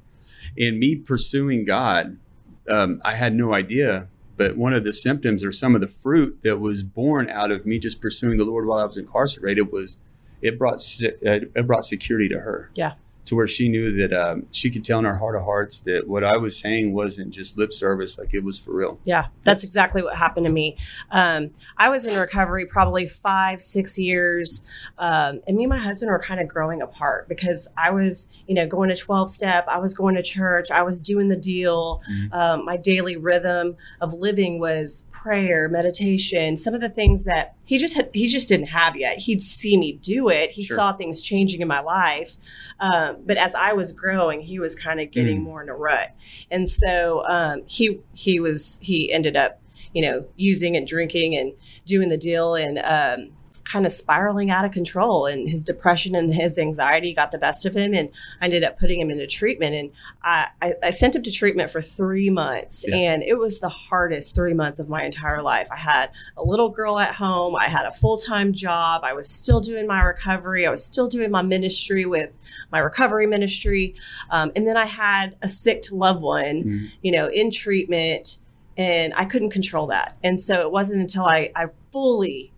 In 0.56 0.80
me 0.80 0.96
pursuing 0.96 1.66
God, 1.66 2.18
um, 2.70 3.02
I 3.04 3.16
had 3.16 3.34
no 3.36 3.54
idea. 3.54 4.08
But 4.36 4.58
one 4.58 4.74
of 4.74 4.84
the 4.84 4.94
symptoms 4.94 5.44
or 5.44 5.52
some 5.52 5.76
of 5.76 5.82
the 5.82 5.88
fruit 5.88 6.40
that 6.42 6.60
was 6.60 6.84
born 6.84 7.30
out 7.30 7.52
of 7.52 7.68
me 7.68 7.78
just 7.78 8.02
pursuing 8.02 8.38
the 8.38 8.46
Lord 8.46 8.66
while 8.66 8.80
I 8.80 8.86
was 8.86 8.98
incarcerated 8.98 9.72
was 9.72 10.00
it 10.42 10.58
brought 10.58 10.82
uh, 11.04 11.08
it 11.22 11.68
brought 11.68 11.86
security 11.86 12.30
to 12.30 12.40
her. 12.40 12.72
Yeah. 12.74 12.94
To 13.26 13.36
where 13.36 13.48
she 13.48 13.70
knew 13.70 13.96
that 13.96 14.12
um, 14.14 14.48
she 14.52 14.70
could 14.70 14.84
tell 14.84 15.00
in 15.00 15.06
her 15.06 15.18
heart 15.18 15.36
of 15.38 15.44
hearts 15.44 15.80
that 15.82 16.08
what 16.08 16.26
I 16.26 16.36
was 16.36 16.60
saying 16.60 16.94
wasn't 16.94 17.32
just 17.32 17.58
lip 17.58 17.72
service, 17.72 18.18
like 18.18 18.34
it 18.34 18.44
was 18.44 18.60
for 18.60 18.74
real. 18.74 19.00
Yeah, 19.06 19.28
that's 19.44 19.64
exactly 19.64 20.04
what 20.04 20.18
happened 20.18 20.46
to 20.46 20.52
me. 20.52 20.78
Um, 21.10 21.52
I 21.78 21.88
was 21.88 22.06
in 22.06 22.20
recovery 22.20 22.66
probably 22.66 23.08
five, 23.08 23.62
six 23.62 23.98
years, 23.98 24.62
um, 24.98 25.40
and 25.48 25.56
me 25.56 25.64
and 25.64 25.70
my 25.70 25.78
husband 25.78 26.12
were 26.12 26.20
kind 26.20 26.42
of 26.42 26.48
growing 26.50 26.82
apart 26.82 27.30
because 27.30 27.68
I 27.78 27.92
was, 27.92 28.28
you 28.46 28.56
know, 28.56 28.68
going 28.68 28.90
to 28.90 28.96
twelve 28.96 29.30
step. 29.30 29.66
I 29.70 29.78
was 29.78 29.94
going 29.94 30.16
to 30.16 30.24
church. 30.24 30.70
I 30.70 30.84
was 30.84 31.00
doing 31.00 31.30
the 31.30 31.38
deal. 31.38 32.02
Mhm. 32.12 32.34
Um, 32.34 32.66
my 32.66 32.76
daily 32.78 33.16
rhythm 33.16 33.78
of 34.02 34.14
living 34.14 34.60
was 34.60 35.06
prayer, 35.24 35.70
meditation, 35.70 36.58
some 36.58 36.74
of 36.74 36.82
the 36.82 36.90
things 36.90 37.24
that 37.24 37.56
he 37.64 37.78
just 37.78 37.96
had, 37.96 38.10
he 38.14 38.28
just 38.28 38.48
didn't 38.50 38.68
have 38.68 38.96
yet. 38.98 39.18
He'd 39.20 39.42
see 39.42 39.78
me 39.78 39.94
do 39.94 40.28
it. 40.30 40.52
He 40.52 40.64
Sure. 40.66 40.76
saw 40.76 40.94
things 40.94 41.22
changing 41.22 41.62
in 41.62 41.68
my 41.68 41.80
life, 41.80 42.36
um, 42.82 43.18
but 43.26 43.38
as 43.38 43.56
I 43.56 43.72
was 43.74 43.94
growing, 43.94 44.42
he 44.42 44.60
was 44.60 44.76
kind 44.76 45.00
of 45.00 45.12
getting 45.12 45.40
Mm. 45.40 45.44
more 45.44 45.64
in 45.64 45.70
a 45.70 45.76
rut, 45.76 46.12
and 46.52 46.70
so 46.70 47.24
um, 47.28 47.62
he 47.68 48.00
he 48.14 48.40
was 48.42 48.80
he 48.82 49.12
ended 49.14 49.38
up 49.38 49.62
you 49.94 50.02
know 50.02 50.26
using 50.36 50.76
and 50.76 50.86
drinking 50.86 51.36
and 51.38 51.54
doing 51.86 52.10
the 52.10 52.18
deal 52.18 52.56
and 52.56 52.80
um, 52.80 53.30
kind 53.66 53.86
of 53.86 53.92
spiraling 53.92 54.50
out 54.52 54.66
of 54.66 54.72
control 54.72 55.26
and 55.26 55.50
his 55.50 55.64
depression 55.64 56.16
and 56.16 56.34
his 56.34 56.60
anxiety 56.60 57.14
got 57.14 57.32
the 57.32 57.38
best 57.38 57.66
of 57.66 57.76
him 57.76 57.94
and 57.94 58.10
I 58.42 58.46
ended 58.46 58.64
up 58.64 58.80
putting 58.80 59.00
him 59.00 59.10
into 59.10 59.28
treatment 59.28 59.76
and 59.76 59.92
I, 60.24 60.48
I, 60.62 60.74
I 60.84 60.90
sent 60.92 61.16
him 61.16 61.24
to 61.24 61.32
treatment 61.32 61.70
for 61.72 61.82
three 61.82 62.30
months 62.30 62.86
Yeah. 62.88 62.96
and 62.96 63.24
it 63.24 63.36
was 63.36 63.60
the 63.60 63.70
hardest 63.70 64.36
three 64.36 64.54
months 64.54 64.80
of 64.80 64.90
my 64.90 65.04
entire 65.04 65.42
life. 65.42 65.68
I 65.72 65.78
had 65.78 66.12
a 66.38 66.44
little 66.44 66.70
girl 66.70 67.00
at 67.00 67.16
home. 67.16 67.56
I 67.56 67.68
had 67.70 67.86
a 67.86 67.92
full-time 67.94 68.54
job. 68.54 69.02
I 69.04 69.14
was 69.14 69.28
still 69.28 69.60
doing 69.60 69.88
my 69.88 70.02
recovery. 70.02 70.66
I 70.66 70.70
was 70.72 70.84
still 70.84 71.08
doing 71.08 71.32
my 71.32 71.42
ministry 71.42 72.06
with 72.06 72.32
my 72.72 72.80
recovery 72.80 73.28
ministry. 73.28 73.96
Um, 74.30 74.52
and 74.56 74.66
then 74.68 74.78
I 74.78 74.86
had 74.86 75.36
a 75.42 75.48
sick 75.50 75.84
loved 75.92 76.22
one 76.22 76.64
Mhm. 76.64 76.92
you 77.02 77.12
know, 77.12 77.28
in 77.28 77.52
treatment, 77.52 78.38
and 78.78 79.14
I 79.16 79.26
couldn't 79.26 79.50
control 79.50 79.88
that. 79.88 80.16
And 80.24 80.40
so 80.40 80.62
it 80.62 80.72
wasn't 80.72 81.02
until 81.02 81.26
I, 81.26 81.52
I 81.56 81.66
fully 81.92 82.52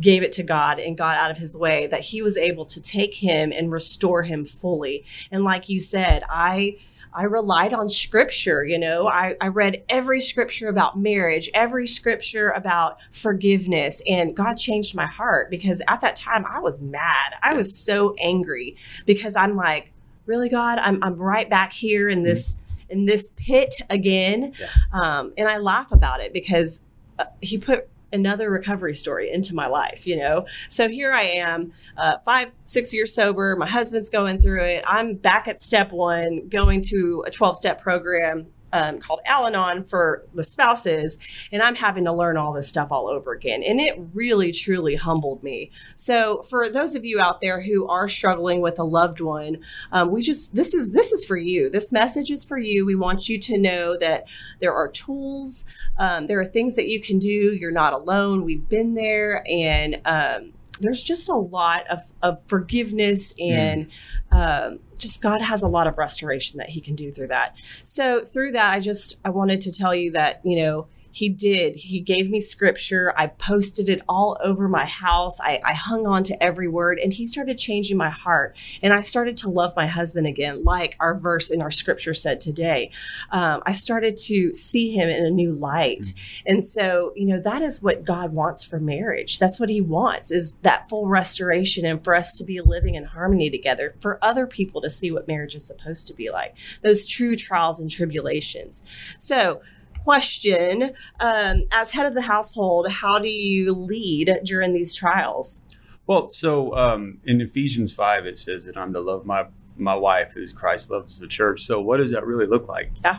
gave 0.00 0.22
it 0.22 0.32
to 0.32 0.42
God 0.42 0.78
and 0.78 0.96
got 0.96 1.16
out 1.16 1.30
of 1.30 1.38
his 1.38 1.54
way, 1.54 1.86
that 1.86 2.00
he 2.00 2.22
was 2.22 2.36
able 2.36 2.64
to 2.66 2.80
take 2.80 3.14
him 3.14 3.52
and 3.52 3.72
restore 3.72 4.22
him 4.22 4.44
fully. 4.44 5.04
And 5.30 5.44
like 5.44 5.68
you 5.68 5.80
said, 5.80 6.22
I 6.28 6.76
I 7.12 7.24
relied 7.24 7.72
on 7.72 7.88
scripture, 7.88 8.64
you 8.64 8.78
know. 8.78 9.08
I, 9.08 9.34
I 9.40 9.48
read 9.48 9.82
every 9.88 10.20
scripture 10.20 10.68
about 10.68 10.98
marriage, 10.98 11.50
every 11.54 11.86
scripture 11.86 12.50
about 12.50 12.98
forgiveness, 13.10 14.02
and 14.06 14.36
God 14.36 14.54
changed 14.54 14.94
my 14.94 15.06
heart 15.06 15.50
because 15.50 15.82
at 15.88 16.00
that 16.02 16.16
time 16.16 16.44
I 16.46 16.60
was 16.60 16.80
mad. 16.80 17.32
I 17.42 17.54
was 17.54 17.76
so 17.76 18.14
angry 18.20 18.76
because 19.06 19.36
I'm 19.36 19.56
like, 19.56 19.92
really, 20.26 20.48
God, 20.48 20.78
I'm 20.78 21.02
I'm 21.02 21.16
right 21.16 21.48
back 21.48 21.72
here 21.72 22.08
in 22.08 22.22
this 22.22 22.54
mm-hmm. 22.54 22.92
in 22.92 23.04
this 23.06 23.32
pit 23.36 23.74
again. 23.88 24.52
Yeah. 24.60 24.68
Um, 24.92 25.32
and 25.36 25.48
I 25.48 25.58
laugh 25.58 25.92
about 25.92 26.20
it 26.20 26.32
because 26.32 26.80
uh, 27.18 27.24
he 27.40 27.58
put 27.58 27.88
another 28.12 28.50
recovery 28.50 28.94
story 28.94 29.30
into 29.30 29.54
my 29.54 29.66
life, 29.66 30.06
you 30.06 30.16
know? 30.16 30.46
So 30.68 30.88
here 30.88 31.12
I 31.12 31.22
am, 31.22 31.72
uh, 31.96 32.18
five, 32.24 32.50
six 32.64 32.92
years 32.94 33.14
sober. 33.14 33.56
My 33.56 33.68
husband's 33.68 34.10
going 34.10 34.40
through 34.40 34.64
it. 34.64 34.84
I'm 34.86 35.14
back 35.14 35.48
at 35.48 35.62
step 35.62 35.92
one, 35.92 36.48
going 36.48 36.82
to 36.82 37.24
a 37.26 37.30
12 37.30 37.58
step 37.58 37.80
program 37.80 38.46
um, 38.72 38.98
called 38.98 39.20
Al 39.26 39.46
Anon 39.46 39.84
for 39.84 40.24
the 40.34 40.44
spouses, 40.44 41.18
and 41.52 41.62
I'm 41.62 41.74
having 41.74 42.04
to 42.04 42.12
learn 42.12 42.36
all 42.36 42.52
this 42.52 42.68
stuff 42.68 42.90
all 42.90 43.08
over 43.08 43.32
again. 43.32 43.62
And 43.62 43.80
it 43.80 43.98
really, 44.12 44.52
truly 44.52 44.96
humbled 44.96 45.42
me. 45.42 45.70
So, 45.96 46.42
for 46.42 46.68
those 46.68 46.94
of 46.94 47.04
you 47.04 47.20
out 47.20 47.40
there 47.40 47.62
who 47.62 47.86
are 47.88 48.08
struggling 48.08 48.60
with 48.60 48.78
a 48.78 48.84
loved 48.84 49.20
one, 49.20 49.58
um, 49.92 50.10
we 50.10 50.22
just 50.22 50.54
this 50.54 50.74
is 50.74 50.92
this 50.92 51.12
is 51.12 51.24
for 51.24 51.36
you. 51.36 51.70
This 51.70 51.92
message 51.92 52.30
is 52.30 52.44
for 52.44 52.58
you. 52.58 52.84
We 52.84 52.94
want 52.94 53.28
you 53.28 53.38
to 53.38 53.58
know 53.58 53.96
that 53.98 54.24
there 54.60 54.74
are 54.74 54.88
tools, 54.88 55.64
um, 55.98 56.26
there 56.26 56.40
are 56.40 56.44
things 56.44 56.76
that 56.76 56.88
you 56.88 57.00
can 57.00 57.18
do. 57.18 57.54
You're 57.54 57.70
not 57.70 57.92
alone. 57.92 58.44
We've 58.44 58.68
been 58.68 58.94
there, 58.94 59.44
and 59.48 60.00
um, 60.04 60.52
there's 60.80 61.02
just 61.02 61.28
a 61.28 61.34
lot 61.34 61.86
of, 61.88 62.00
of 62.22 62.42
forgiveness 62.46 63.34
and 63.38 63.88
mm. 64.32 64.68
um, 64.68 64.78
just 64.98 65.22
God 65.22 65.40
has 65.40 65.62
a 65.62 65.66
lot 65.66 65.86
of 65.86 65.98
restoration 65.98 66.58
that 66.58 66.70
he 66.70 66.80
can 66.80 66.94
do 66.94 67.12
through 67.12 67.28
that. 67.28 67.54
So 67.84 68.24
through 68.24 68.52
that, 68.52 68.72
I 68.72 68.80
just, 68.80 69.20
I 69.24 69.30
wanted 69.30 69.60
to 69.62 69.72
tell 69.72 69.94
you 69.94 70.12
that, 70.12 70.40
you 70.44 70.56
know, 70.56 70.86
he 71.18 71.28
did. 71.28 71.74
He 71.74 71.98
gave 71.98 72.30
me 72.30 72.40
scripture. 72.40 73.12
I 73.16 73.26
posted 73.26 73.88
it 73.88 74.02
all 74.08 74.36
over 74.40 74.68
my 74.68 74.86
house. 74.86 75.40
I, 75.40 75.60
I, 75.64 75.74
hung 75.74 76.06
on 76.06 76.22
to 76.24 76.40
every 76.40 76.68
word, 76.68 77.00
and 77.00 77.12
he 77.12 77.26
started 77.26 77.58
changing 77.58 77.96
my 77.96 78.08
heart. 78.08 78.56
And 78.82 78.92
I 78.92 79.00
started 79.00 79.36
to 79.38 79.50
love 79.50 79.74
my 79.74 79.88
husband 79.88 80.28
again, 80.28 80.62
like 80.62 80.96
our 81.00 81.18
verse 81.18 81.50
in 81.50 81.60
our 81.60 81.72
scripture 81.72 82.14
said 82.14 82.40
today. 82.40 82.92
Um, 83.32 83.64
I 83.66 83.72
started 83.72 84.16
to 84.28 84.54
see 84.54 84.94
him 84.94 85.08
in 85.08 85.26
a 85.26 85.30
new 85.30 85.54
light. 85.54 86.02
Mm-hmm. 86.02 86.42
And 86.46 86.64
so, 86.64 87.12
you 87.16 87.26
know, 87.26 87.40
that 87.40 87.62
is 87.62 87.82
what 87.82 88.04
God 88.04 88.32
wants 88.32 88.62
for 88.62 88.78
marriage. 88.78 89.40
That's 89.40 89.58
what 89.58 89.70
he 89.70 89.80
wants 89.80 90.30
is 90.30 90.52
that 90.62 90.88
full 90.88 91.08
restoration 91.08 91.84
and 91.84 92.04
for 92.04 92.14
us 92.14 92.38
to 92.38 92.44
be 92.44 92.60
living 92.60 92.94
in 92.94 93.02
harmony 93.02 93.50
together, 93.50 93.96
for 94.00 94.24
other 94.24 94.46
people 94.46 94.80
to 94.82 94.90
see 94.90 95.10
what 95.10 95.26
marriage 95.26 95.56
is 95.56 95.66
supposed 95.66 96.06
to 96.06 96.14
be 96.14 96.30
like, 96.30 96.54
those 96.84 97.06
true 97.06 97.34
trials 97.34 97.80
and 97.80 97.90
tribulations. 97.90 98.84
So, 99.18 99.62
question 100.08 100.94
um, 101.20 101.64
as 101.70 101.92
head 101.92 102.06
of 102.06 102.14
the 102.14 102.22
household 102.22 102.90
how 102.90 103.18
do 103.18 103.28
you 103.28 103.74
lead 103.74 104.40
during 104.42 104.72
these 104.72 104.94
trials? 104.94 105.60
Well 106.06 106.28
so 106.28 106.74
um, 106.74 107.18
in 107.26 107.42
ephesians 107.42 107.92
5 107.92 108.24
it 108.24 108.38
says 108.38 108.64
that 108.64 108.78
i'm 108.78 108.94
to 108.94 109.02
love 109.02 109.26
my 109.26 109.44
my 109.76 109.94
wife 109.94 110.34
as 110.34 110.50
christ 110.50 110.90
loves 110.90 111.18
the 111.18 111.26
church. 111.26 111.60
So 111.60 111.78
what 111.78 111.98
does 111.98 112.10
that 112.12 112.24
really 112.24 112.46
look 112.46 112.68
like? 112.68 112.90
Yeah. 113.04 113.18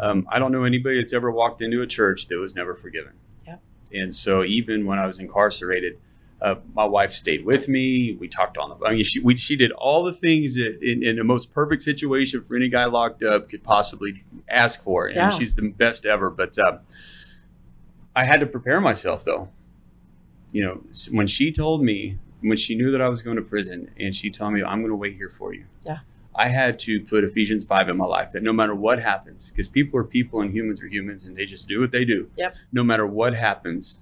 Um, 0.00 0.26
i 0.28 0.40
don't 0.40 0.50
know 0.50 0.64
anybody 0.64 0.98
that's 1.00 1.12
ever 1.12 1.30
walked 1.30 1.62
into 1.62 1.82
a 1.82 1.86
church 1.86 2.26
that 2.26 2.38
was 2.38 2.56
never 2.56 2.74
forgiven. 2.74 3.12
Yeah. 3.46 3.58
And 3.92 4.12
so 4.12 4.42
even 4.42 4.86
when 4.86 4.98
i 4.98 5.06
was 5.06 5.20
incarcerated 5.20 6.00
uh, 6.40 6.56
my 6.74 6.84
wife 6.84 7.12
stayed 7.12 7.44
with 7.44 7.68
me. 7.68 8.16
We 8.20 8.28
talked 8.28 8.58
on 8.58 8.70
the. 8.70 8.86
I 8.86 8.92
mean, 8.94 9.04
she 9.04 9.20
we, 9.20 9.36
she 9.36 9.56
did 9.56 9.72
all 9.72 10.04
the 10.04 10.12
things 10.12 10.54
that 10.54 10.78
in, 10.82 11.02
in, 11.02 11.16
the 11.16 11.24
most 11.24 11.52
perfect 11.52 11.82
situation 11.82 12.42
for 12.42 12.54
any 12.56 12.68
guy 12.68 12.84
locked 12.84 13.22
up 13.22 13.48
could 13.48 13.64
possibly 13.64 14.22
ask 14.48 14.82
for, 14.82 15.06
and 15.06 15.16
yeah. 15.16 15.30
she's 15.30 15.54
the 15.54 15.68
best 15.68 16.06
ever. 16.06 16.30
But 16.30 16.56
uh, 16.58 16.78
I 18.14 18.24
had 18.24 18.40
to 18.40 18.46
prepare 18.46 18.80
myself, 18.80 19.24
though. 19.24 19.48
You 20.52 20.64
know, 20.64 20.82
when 21.10 21.26
she 21.26 21.52
told 21.52 21.82
me 21.82 22.18
when 22.40 22.56
she 22.56 22.76
knew 22.76 22.92
that 22.92 23.00
I 23.00 23.08
was 23.08 23.20
going 23.20 23.36
to 23.36 23.42
prison, 23.42 23.90
and 23.98 24.14
she 24.14 24.30
told 24.30 24.52
me, 24.52 24.62
"I'm 24.62 24.80
going 24.80 24.90
to 24.90 24.96
wait 24.96 25.16
here 25.16 25.30
for 25.30 25.52
you." 25.52 25.64
Yeah. 25.84 25.98
I 26.38 26.48
had 26.48 26.78
to 26.80 27.00
put 27.00 27.24
Ephesians 27.24 27.64
5 27.64 27.88
in 27.88 27.96
my 27.96 28.04
life 28.04 28.30
that 28.30 28.44
no 28.44 28.52
matter 28.52 28.72
what 28.72 29.00
happens, 29.00 29.50
because 29.50 29.66
people 29.66 29.98
are 29.98 30.04
people 30.04 30.40
and 30.40 30.54
humans 30.54 30.80
are 30.80 30.86
humans 30.86 31.24
and 31.24 31.36
they 31.36 31.46
just 31.46 31.66
do 31.66 31.80
what 31.80 31.90
they 31.90 32.04
do. 32.04 32.30
Yep. 32.36 32.54
No 32.70 32.84
matter 32.84 33.04
what 33.04 33.34
happens, 33.34 33.98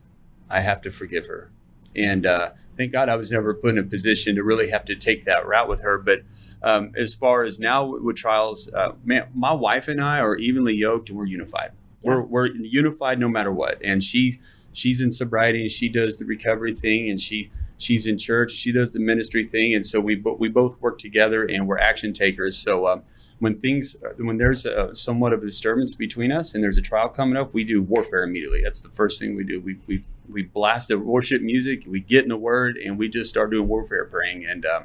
I 0.50 0.60
have 0.60 0.82
to 0.82 0.90
forgive 0.90 1.24
her. 1.26 1.50
And 1.96 2.26
uh, 2.26 2.50
thank 2.76 2.92
God 2.92 3.08
I 3.08 3.16
was 3.16 3.32
never 3.32 3.54
put 3.54 3.70
in 3.70 3.78
a 3.78 3.82
position 3.82 4.36
to 4.36 4.44
really 4.44 4.70
have 4.70 4.84
to 4.86 4.94
take 4.94 5.24
that 5.24 5.46
route 5.46 5.68
with 5.68 5.80
her. 5.80 5.98
But 5.98 6.20
um, 6.62 6.92
as 6.96 7.14
far 7.14 7.42
as 7.42 7.58
now 7.58 7.84
with 7.84 8.16
trials, 8.16 8.68
uh, 8.72 8.92
man, 9.04 9.28
my 9.34 9.52
wife 9.52 9.88
and 9.88 10.02
I 10.02 10.20
are 10.20 10.36
evenly 10.36 10.74
yoked 10.74 11.08
and 11.08 11.18
we're 11.18 11.26
unified. 11.26 11.72
Yeah. 12.02 12.10
We're, 12.10 12.22
we're 12.22 12.46
unified 12.52 13.18
no 13.18 13.28
matter 13.28 13.52
what. 13.52 13.78
And 13.82 14.02
she 14.02 14.38
she's 14.72 15.00
in 15.00 15.10
sobriety 15.10 15.62
and 15.62 15.70
she 15.70 15.88
does 15.88 16.18
the 16.18 16.26
recovery 16.26 16.74
thing 16.74 17.08
and 17.08 17.20
she 17.20 17.50
she's 17.78 18.06
in 18.06 18.18
church. 18.18 18.52
She 18.52 18.72
does 18.72 18.92
the 18.92 19.00
ministry 19.00 19.46
thing. 19.46 19.74
And 19.74 19.84
so 19.84 20.00
we 20.00 20.16
we 20.16 20.48
both 20.48 20.80
work 20.80 20.98
together 20.98 21.44
and 21.44 21.66
we're 21.66 21.78
action 21.78 22.12
takers. 22.12 22.56
So 22.58 22.86
um, 22.86 23.02
when 23.38 23.60
things 23.60 23.96
when 24.18 24.38
there's 24.38 24.64
a, 24.64 24.94
somewhat 24.94 25.32
of 25.32 25.42
a 25.42 25.46
disturbance 25.46 25.94
between 25.94 26.32
us 26.32 26.54
and 26.54 26.64
there's 26.64 26.78
a 26.78 26.82
trial 26.82 27.08
coming 27.08 27.36
up, 27.36 27.52
we 27.52 27.64
do 27.64 27.82
warfare 27.82 28.24
immediately. 28.24 28.62
That's 28.62 28.80
the 28.80 28.88
first 28.88 29.20
thing 29.20 29.36
we 29.36 29.44
do. 29.44 29.60
We 29.60 29.78
we 29.86 30.02
we 30.28 30.42
blast 30.42 30.88
the 30.88 30.98
worship 30.98 31.42
music, 31.42 31.84
we 31.86 32.00
get 32.00 32.22
in 32.22 32.30
the 32.30 32.36
Word, 32.36 32.76
and 32.76 32.98
we 32.98 33.08
just 33.08 33.28
start 33.28 33.50
doing 33.50 33.68
warfare 33.68 34.04
praying. 34.06 34.46
And 34.46 34.64
um, 34.64 34.84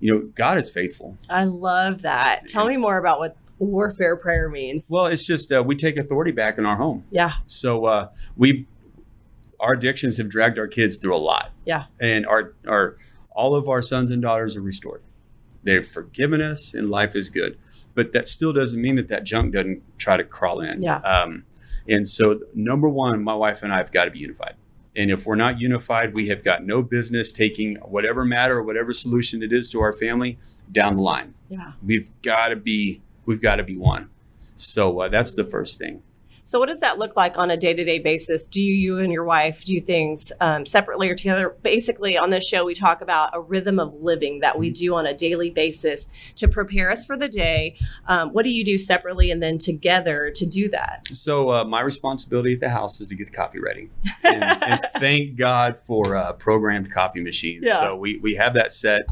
you 0.00 0.12
know, 0.12 0.30
God 0.34 0.58
is 0.58 0.70
faithful. 0.70 1.16
I 1.30 1.44
love 1.44 2.02
that. 2.02 2.48
Tell 2.48 2.66
me 2.66 2.76
more 2.76 2.98
about 2.98 3.20
what 3.20 3.36
warfare 3.58 4.16
prayer 4.16 4.48
means. 4.48 4.86
Well, 4.88 5.06
it's 5.06 5.24
just 5.24 5.52
uh, 5.52 5.62
we 5.64 5.76
take 5.76 5.96
authority 5.96 6.32
back 6.32 6.58
in 6.58 6.66
our 6.66 6.76
home. 6.76 7.04
Yeah. 7.10 7.34
So 7.46 7.84
uh, 7.86 8.08
we 8.36 8.66
our 9.60 9.74
addictions 9.74 10.16
have 10.18 10.28
dragged 10.28 10.58
our 10.58 10.68
kids 10.68 10.98
through 10.98 11.14
a 11.14 11.18
lot. 11.18 11.52
Yeah. 11.64 11.84
And 12.00 12.26
our 12.26 12.54
our 12.66 12.96
all 13.30 13.54
of 13.54 13.68
our 13.68 13.82
sons 13.82 14.10
and 14.10 14.20
daughters 14.20 14.56
are 14.56 14.62
restored. 14.62 15.02
They've 15.62 15.86
forgiven 15.86 16.40
us, 16.40 16.74
and 16.74 16.90
life 16.90 17.16
is 17.16 17.30
good 17.30 17.58
but 17.98 18.12
that 18.12 18.28
still 18.28 18.52
doesn't 18.52 18.80
mean 18.80 18.94
that 18.94 19.08
that 19.08 19.24
junk 19.24 19.52
doesn't 19.52 19.82
try 19.98 20.16
to 20.16 20.22
crawl 20.22 20.60
in. 20.60 20.80
Yeah. 20.80 20.98
Um, 20.98 21.44
and 21.88 22.06
so, 22.06 22.38
number 22.54 22.88
one, 22.88 23.24
my 23.24 23.34
wife 23.34 23.64
and 23.64 23.72
I 23.72 23.78
have 23.78 23.90
got 23.90 24.04
to 24.04 24.12
be 24.12 24.20
unified. 24.20 24.54
And 24.94 25.10
if 25.10 25.26
we're 25.26 25.34
not 25.34 25.58
unified, 25.58 26.14
we 26.14 26.28
have 26.28 26.44
got 26.44 26.64
no 26.64 26.80
business 26.80 27.32
taking 27.32 27.74
whatever 27.76 28.24
matter 28.24 28.58
or 28.58 28.62
whatever 28.62 28.92
solution 28.92 29.42
it 29.42 29.52
is 29.52 29.68
to 29.70 29.80
our 29.80 29.92
family 29.92 30.38
down 30.70 30.94
the 30.94 31.02
line. 31.02 31.34
Yeah. 31.48 31.72
We've 31.84 32.08
got 32.22 32.50
to 32.50 32.56
be 32.56 33.02
we've 33.26 33.42
got 33.42 33.56
to 33.56 33.64
be 33.64 33.76
one. 33.76 34.10
So 34.54 35.00
uh, 35.00 35.08
that's 35.08 35.34
the 35.34 35.44
first 35.44 35.76
thing. 35.76 36.00
So, 36.48 36.58
what 36.58 36.70
does 36.70 36.80
that 36.80 36.98
look 36.98 37.14
like 37.14 37.36
on 37.36 37.50
a 37.50 37.58
day 37.58 37.74
to 37.74 37.84
day 37.84 37.98
basis? 37.98 38.46
Do 38.46 38.62
you 38.62 38.72
you 38.72 38.98
and 39.00 39.12
your 39.12 39.24
wife 39.24 39.66
do 39.66 39.78
things 39.82 40.32
um, 40.40 40.64
separately 40.64 41.10
or 41.10 41.14
together? 41.14 41.54
Basically, 41.60 42.16
on 42.16 42.30
this 42.30 42.48
show, 42.48 42.64
we 42.64 42.74
talk 42.74 43.02
about 43.02 43.36
a 43.36 43.40
rhythm 43.42 43.78
of 43.78 43.92
living 43.92 44.40
that 44.40 44.58
we 44.58 44.68
mm-hmm. 44.68 44.80
do 44.80 44.94
on 44.94 45.04
a 45.04 45.12
daily 45.12 45.50
basis 45.50 46.06
to 46.36 46.48
prepare 46.48 46.90
us 46.90 47.04
for 47.04 47.18
the 47.18 47.28
day. 47.28 47.76
Um, 48.06 48.30
what 48.30 48.44
do 48.44 48.50
you 48.50 48.64
do 48.64 48.78
separately 48.78 49.30
and 49.30 49.42
then 49.42 49.58
together 49.58 50.30
to 50.36 50.46
do 50.46 50.70
that? 50.70 51.06
So, 51.12 51.52
uh, 51.52 51.64
my 51.64 51.82
responsibility 51.82 52.54
at 52.54 52.60
the 52.60 52.70
house 52.70 52.98
is 52.98 53.08
to 53.08 53.14
get 53.14 53.26
the 53.26 53.36
coffee 53.36 53.60
ready. 53.60 53.90
And, 54.22 54.42
and 54.62 54.80
thank 54.94 55.36
God 55.36 55.76
for 55.76 56.16
uh, 56.16 56.32
programmed 56.32 56.90
coffee 56.90 57.20
machines. 57.20 57.64
Yeah. 57.66 57.80
So, 57.80 57.94
we, 57.94 58.20
we 58.20 58.36
have 58.36 58.54
that 58.54 58.72
set. 58.72 59.02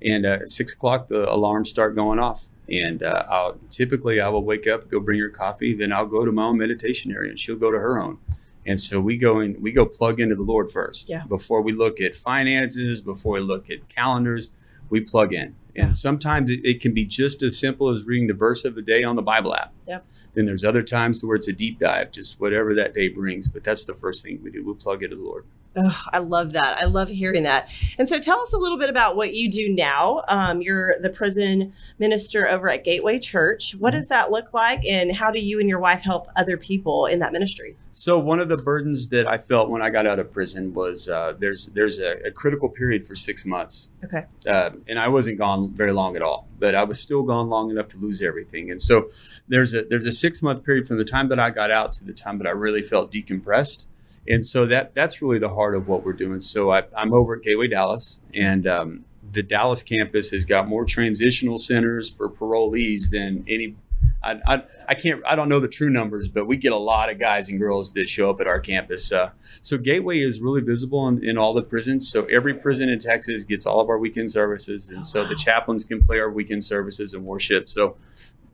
And 0.00 0.24
uh, 0.24 0.38
at 0.42 0.48
six 0.48 0.74
o'clock, 0.74 1.08
the 1.08 1.28
alarms 1.28 1.70
start 1.70 1.96
going 1.96 2.20
off 2.20 2.44
and 2.68 3.02
uh, 3.02 3.24
I'll 3.28 3.58
typically 3.70 4.20
I 4.20 4.28
will 4.28 4.44
wake 4.44 4.66
up, 4.66 4.90
go 4.90 5.00
bring 5.00 5.20
her 5.20 5.28
coffee, 5.28 5.74
then 5.74 5.92
I'll 5.92 6.06
go 6.06 6.24
to 6.24 6.32
my 6.32 6.44
own 6.44 6.58
meditation 6.58 7.12
area, 7.12 7.30
and 7.30 7.38
she'll 7.38 7.56
go 7.56 7.70
to 7.70 7.78
her 7.78 8.00
own. 8.00 8.18
And 8.66 8.80
so 8.80 9.00
we 9.00 9.16
go 9.16 9.40
in, 9.40 9.60
we 9.60 9.72
go 9.72 9.84
plug 9.84 10.20
into 10.20 10.34
the 10.34 10.42
Lord 10.42 10.72
first. 10.72 11.08
Yeah. 11.08 11.24
Before 11.24 11.60
we 11.60 11.72
look 11.72 12.00
at 12.00 12.16
finances, 12.16 13.00
before 13.00 13.34
we 13.34 13.40
look 13.40 13.70
at 13.70 13.88
calendars, 13.88 14.50
we 14.88 15.00
plug 15.00 15.34
in. 15.34 15.54
And 15.76 15.88
yeah. 15.88 15.92
sometimes 15.92 16.50
it, 16.50 16.60
it, 16.64 16.80
can 16.80 16.94
be 16.94 17.04
just 17.04 17.42
as 17.42 17.58
simple 17.58 17.88
as 17.88 18.04
reading 18.04 18.28
the 18.28 18.34
verse 18.34 18.64
of 18.64 18.74
the 18.74 18.82
day 18.82 19.02
on 19.02 19.16
the 19.16 19.22
Bible 19.22 19.54
app. 19.54 19.72
Yep. 19.88 20.06
Then 20.34 20.46
there's 20.46 20.64
other 20.64 20.82
times 20.82 21.22
where 21.24 21.36
it's 21.36 21.48
a 21.48 21.52
deep 21.52 21.80
dive, 21.80 22.12
just 22.12 22.40
whatever 22.40 22.74
that 22.74 22.94
day 22.94 23.08
brings. 23.08 23.48
But 23.48 23.64
that's 23.64 23.84
the 23.84 23.94
first 23.94 24.22
thing 24.22 24.40
we 24.42 24.50
do. 24.50 24.64
We 24.64 24.74
plug 24.74 25.02
into 25.02 25.16
the 25.16 25.22
Lord. 25.22 25.44
Oh, 25.76 26.02
I 26.12 26.18
love 26.18 26.52
that. 26.52 26.78
I 26.78 26.84
love 26.84 27.08
hearing 27.08 27.42
that. 27.42 27.68
And 27.98 28.08
so 28.08 28.18
tell 28.20 28.40
us 28.40 28.52
a 28.52 28.58
little 28.58 28.78
bit 28.78 28.90
about 28.90 29.16
what 29.16 29.34
you 29.34 29.50
do 29.50 29.68
now. 29.68 30.22
Um, 30.28 30.62
you're 30.62 31.00
the 31.00 31.10
prison 31.10 31.72
minister 31.98 32.48
over 32.48 32.68
at 32.70 32.84
Gateway 32.84 33.18
Church. 33.18 33.74
What 33.74 33.90
mm-hmm. 33.90 33.98
does 33.98 34.08
that 34.08 34.30
look 34.30 34.52
like, 34.52 34.84
and 34.88 35.14
how 35.14 35.30
do 35.30 35.40
you 35.40 35.58
and 35.58 35.68
your 35.68 35.80
wife 35.80 36.02
help 36.02 36.28
other 36.36 36.56
people 36.56 37.06
in 37.06 37.18
that 37.20 37.32
ministry? 37.32 37.76
So 37.92 38.18
one 38.18 38.40
of 38.40 38.48
the 38.48 38.56
burdens 38.56 39.08
that 39.10 39.26
I 39.26 39.38
felt 39.38 39.68
when 39.68 39.80
I 39.80 39.90
got 39.90 40.06
out 40.06 40.18
of 40.18 40.32
prison 40.32 40.74
was 40.74 41.08
uh, 41.08 41.34
there's 41.38 41.66
there's 41.66 42.00
a, 42.00 42.26
a, 42.26 42.30
critical 42.32 42.68
period 42.68 43.06
for 43.06 43.14
six 43.14 43.44
months. 43.44 43.88
Okay. 44.04 44.24
Uh, 44.48 44.70
and 44.88 44.98
I 44.98 45.06
wasn't 45.08 45.38
gone 45.38 45.70
very 45.70 45.92
long 45.92 46.16
at 46.16 46.22
all, 46.22 46.48
but 46.58 46.74
I 46.74 46.82
was 46.82 47.00
still 47.00 47.22
gone 47.22 47.48
long 47.48 47.70
enough 47.70 47.88
to 47.90 47.96
lose 47.98 48.20
everything. 48.20 48.72
And 48.72 48.82
so 48.82 49.10
there's 49.46 49.74
a 49.74 49.84
there's 49.84 50.06
a 50.06 50.12
six 50.12 50.42
month 50.42 50.64
period 50.64 50.88
from 50.88 50.98
the 50.98 51.04
time 51.04 51.28
that 51.28 51.38
I 51.38 51.50
got 51.50 51.70
out 51.70 51.92
to 51.92 52.04
the 52.04 52.12
time 52.12 52.38
that 52.38 52.48
I 52.48 52.50
really 52.50 52.82
felt 52.82 53.12
decompressed 53.12 53.86
and 54.28 54.44
so 54.44 54.66
that 54.66 54.94
that's 54.94 55.20
really 55.20 55.38
the 55.38 55.48
heart 55.48 55.74
of 55.74 55.88
what 55.88 56.04
we're 56.04 56.12
doing. 56.12 56.40
So 56.40 56.72
I, 56.72 56.84
I'm 56.96 57.12
over 57.12 57.36
at 57.36 57.42
Gateway 57.42 57.68
Dallas, 57.68 58.20
and 58.34 58.66
um, 58.66 59.04
the 59.32 59.42
Dallas 59.42 59.82
campus 59.82 60.30
has 60.30 60.44
got 60.44 60.68
more 60.68 60.84
transitional 60.84 61.58
centers 61.58 62.10
for 62.10 62.28
parolees 62.28 63.10
than 63.10 63.44
any. 63.48 63.76
I, 64.22 64.40
I, 64.46 64.62
I 64.88 64.94
can't 64.94 65.22
I 65.26 65.36
don't 65.36 65.48
know 65.48 65.60
the 65.60 65.68
true 65.68 65.90
numbers, 65.90 66.28
but 66.28 66.46
we 66.46 66.56
get 66.56 66.72
a 66.72 66.78
lot 66.78 67.10
of 67.10 67.18
guys 67.18 67.48
and 67.50 67.58
girls 67.58 67.92
that 67.92 68.08
show 68.08 68.30
up 68.30 68.40
at 68.40 68.46
our 68.46 68.60
campus. 68.60 69.12
Uh, 69.12 69.30
so 69.60 69.76
Gateway 69.76 70.20
is 70.20 70.40
really 70.40 70.62
visible 70.62 71.06
in, 71.08 71.22
in 71.22 71.36
all 71.36 71.52
the 71.52 71.62
prisons. 71.62 72.10
So 72.10 72.24
every 72.26 72.54
prison 72.54 72.88
in 72.88 72.98
Texas 72.98 73.44
gets 73.44 73.66
all 73.66 73.80
of 73.80 73.88
our 73.90 73.98
weekend 73.98 74.30
services, 74.30 74.90
and 74.90 75.04
so 75.04 75.26
the 75.26 75.34
chaplains 75.34 75.84
can 75.84 76.02
play 76.02 76.18
our 76.18 76.30
weekend 76.30 76.64
services 76.64 77.12
and 77.12 77.24
worship. 77.24 77.68
So 77.68 77.96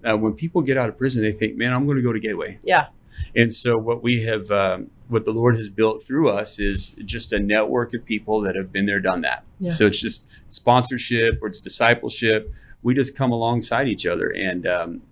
uh, 0.04 0.16
when 0.16 0.32
people 0.32 0.62
get 0.62 0.76
out 0.76 0.88
of 0.88 0.98
prison, 0.98 1.22
they 1.22 1.32
think, 1.32 1.56
"Man, 1.56 1.72
I'm 1.72 1.84
going 1.84 1.96
to 1.96 2.02
go 2.02 2.12
to 2.12 2.20
Gateway." 2.20 2.58
Yeah. 2.64 2.86
And 3.34 3.52
so 3.52 3.76
what 3.76 4.02
we 4.02 4.22
have, 4.24 4.50
um, 4.50 4.90
what 5.08 5.24
the 5.24 5.32
Lord 5.32 5.56
has 5.56 5.68
built 5.68 6.02
through 6.02 6.30
us 6.30 6.58
is 6.58 6.92
just 7.04 7.32
a 7.32 7.38
network 7.38 7.94
of 7.94 8.04
people 8.04 8.40
that 8.42 8.56
have 8.56 8.72
been 8.72 8.86
there, 8.86 9.00
done 9.00 9.22
that. 9.22 9.44
Yeah. 9.58 9.70
So 9.70 9.86
it's 9.86 10.00
just 10.00 10.28
sponsorship 10.48 11.40
or 11.42 11.48
it's 11.48 11.60
discipleship. 11.60 12.52
We 12.82 12.94
just 12.94 13.16
come 13.16 13.32
alongside 13.32 13.88
each 13.88 14.06
other. 14.06 14.28
And 14.28 14.66
um, 14.66 15.02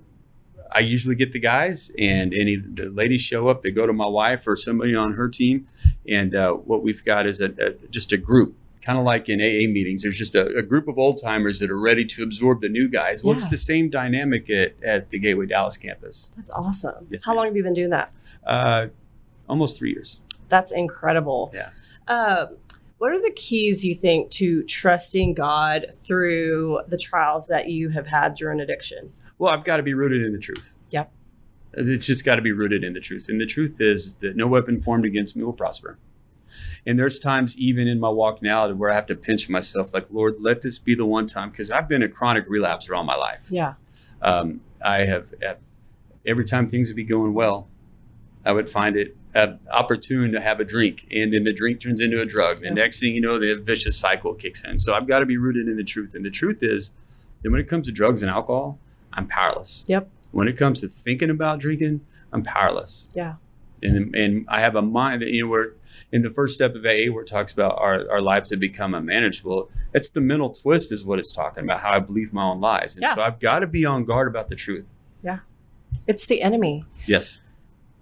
I 0.73 0.81
usually 0.81 1.15
get 1.15 1.33
the 1.33 1.41
guys 1.41 1.91
and 1.99 2.35
any 2.35 2.57
the 2.57 2.91
ladies 2.91 3.21
show 3.21 3.49
up. 3.49 3.63
They 3.63 3.71
go 3.71 3.87
to 3.87 3.93
my 3.93 4.07
wife 4.07 4.47
or 4.47 4.57
somebody 4.57 4.95
on 4.95 5.15
her 5.15 5.29
team. 5.29 5.67
And 6.09 6.35
uh, 6.35 6.53
what 6.53 6.83
we've 6.83 7.05
got 7.05 7.27
is 7.27 7.41
a, 7.41 7.53
a, 7.59 7.73
just 7.91 8.13
a 8.13 8.17
group 8.17 8.55
kind 8.89 8.99
of 8.99 9.05
like 9.05 9.29
in 9.29 9.39
AA 9.39 9.71
meetings, 9.71 10.03
there's 10.03 10.17
just 10.17 10.35
a, 10.35 10.47
a 10.57 10.63
group 10.63 10.89
of 10.89 10.99
old 10.99 11.21
timers 11.23 11.59
that 11.59 11.71
are 11.71 11.79
ready 11.79 12.07
to 12.07 12.23
absorb 12.23 12.63
the 12.63 12.71
new 12.71 12.89
guys. 12.89 13.23
Well, 13.23 13.35
it's 13.35 13.45
Yeah. 13.45 13.51
the 13.51 13.57
same 13.59 13.91
dynamic 13.91 14.49
at, 14.49 14.83
at 14.83 15.11
the 15.11 15.19
Gateway 15.19 15.45
Dallas 15.45 15.77
campus. 15.77 16.31
That's 16.39 16.51
awesome. 16.53 17.07
Yes, 17.11 17.23
How 17.23 17.33
ma'am. 17.33 17.37
long 17.37 17.47
have 17.49 17.57
you 17.57 17.63
been 17.63 17.75
doing 17.75 17.91
that? 17.91 18.11
Uh, 18.47 18.87
almost 19.47 19.77
three 19.79 19.91
years. 19.91 20.21
That's 20.49 20.73
incredible. 20.73 21.53
Yeah. 21.53 21.69
Um, 22.09 22.57
what 22.97 23.13
are 23.13 23.21
the 23.21 23.33
keys 23.37 23.85
you 23.85 23.95
think 23.95 24.31
to 24.33 24.63
trusting 24.63 25.35
God 25.35 25.89
through 26.03 26.81
the 26.89 26.97
trials 26.97 27.47
that 27.49 27.69
you 27.69 27.91
have 27.91 28.07
had 28.07 28.37
during 28.37 28.59
addiction? 28.59 29.13
Well, 29.37 29.53
I've 29.53 29.65
got 29.65 29.77
to 29.77 29.83
be 29.83 29.93
rooted 29.93 30.23
in 30.25 30.33
the 30.33 30.39
truth. 30.39 30.79
Yep. 30.93 31.13
It's 31.75 32.07
just 32.07 32.25
got 32.25 32.37
to 32.37 32.43
be 32.43 32.53
rooted 32.53 32.83
in 32.85 32.95
the 32.95 33.01
truth. 33.01 33.27
And 33.29 33.39
the 33.39 33.45
truth 33.45 33.83
is 33.83 34.15
that 34.17 34.35
no 34.35 34.47
weapon 34.47 34.81
formed 34.81 35.05
against 35.05 35.37
me 35.37 35.45
will 35.45 35.53
prosper. 35.53 35.99
And 36.87 36.99
there's 36.99 37.19
times, 37.19 37.57
even 37.59 37.87
in 37.89 38.01
my 38.01 38.09
walk 38.09 38.43
now, 38.43 38.71
where 38.73 38.91
I 38.91 38.95
have 38.95 39.07
to 39.07 39.15
pinch 39.15 39.49
myself, 39.49 39.93
like, 39.95 40.11
Lord, 40.11 40.37
let 40.41 40.63
this 40.63 40.79
be 40.79 40.95
the 40.95 41.07
one 41.07 41.27
time, 41.27 41.51
because 41.51 41.71
I've 41.71 41.89
been 41.89 42.03
a 42.03 42.09
chronic 42.09 42.49
relapser 42.49 42.97
all 42.97 43.05
my 43.05 43.17
life. 43.17 43.49
Yeah. 43.51 43.75
Um, 44.23 44.61
I 44.85 45.05
have, 45.05 45.33
uh, 45.47 45.55
every 46.27 46.45
time 46.45 46.67
things 46.67 46.89
would 46.89 46.97
be 46.97 47.05
going 47.05 47.35
well, 47.35 47.69
I 48.45 48.53
would 48.53 48.69
find 48.69 48.97
it 48.97 49.17
uh, 49.35 49.57
opportune 49.71 50.33
to 50.33 50.41
have 50.41 50.59
a 50.59 50.65
drink. 50.65 51.07
And 51.13 51.33
then 51.33 51.45
the 51.45 51.53
drink 51.53 51.81
turns 51.81 52.01
into 52.01 52.21
a 52.21 52.25
drug. 52.25 52.57
The 52.59 52.65
Yeah. 52.65 52.73
next 52.73 52.99
thing 52.99 53.15
you 53.15 53.21
know, 53.21 53.39
the 53.39 53.55
vicious 53.55 53.97
cycle 53.97 54.35
kicks 54.35 54.65
in. 54.65 54.79
So 54.79 54.95
I've 54.95 55.07
got 55.07 55.19
to 55.21 55.27
be 55.27 55.37
rooted 55.37 55.69
in 55.69 55.77
the 55.77 55.85
truth. 55.85 56.15
And 56.15 56.25
the 56.25 56.31
truth 56.31 56.59
is 56.63 56.93
that 57.43 57.51
when 57.51 57.61
it 57.61 57.69
comes 57.69 57.87
to 57.87 57.93
drugs 57.93 58.23
and 58.23 58.31
alcohol, 58.31 58.79
I'm 59.13 59.27
powerless. 59.27 59.85
Yep. 59.87 60.09
When 60.33 60.49
it 60.49 60.57
comes 60.57 60.81
to 60.81 60.89
thinking 60.89 61.31
about 61.31 61.61
drinking, 61.61 62.01
I'm 62.33 62.43
powerless. 62.43 63.09
Yeah. 63.15 63.35
And, 63.83 64.15
and 64.15 64.47
I 64.49 64.61
have 64.61 64.77
a 64.77 64.83
mind 64.83 65.23
that, 65.23 65.29
you 65.31 65.45
know, 65.45 65.51
where 65.51 65.73
in 66.13 66.23
the 66.23 66.31
first 66.31 66.55
step 66.55 66.75
of 66.75 66.85
AA, 66.85 67.11
where 67.13 67.23
it 67.23 67.29
talks 67.29 67.53
about 67.53 67.79
our, 67.79 68.11
our 68.11 68.21
lives 68.21 68.51
have 68.51 68.61
become 68.61 68.95
unmanageable, 68.95 69.71
it's 69.95 70.09
the 70.09 70.21
mental 70.21 70.51
twist, 70.51 70.93
is 70.93 71.05
what 71.05 71.19
it's 71.19 71.33
talking 71.33 71.65
about, 71.65 71.81
how 71.81 71.93
I 71.93 71.99
believe 72.01 72.33
my 72.33 72.45
own 72.45 72.61
lies. 72.61 72.95
And 72.97 73.03
Yeah. 73.03 73.15
so 73.15 73.23
I've 73.23 73.41
got 73.41 73.61
to 73.61 73.67
be 73.67 73.85
on 73.85 74.05
guard 74.05 74.29
about 74.29 74.49
the 74.49 74.55
truth. 74.57 74.95
Yeah. 75.23 75.41
It's 76.07 76.27
the 76.27 76.43
enemy. 76.43 76.85
Yes. 77.07 77.39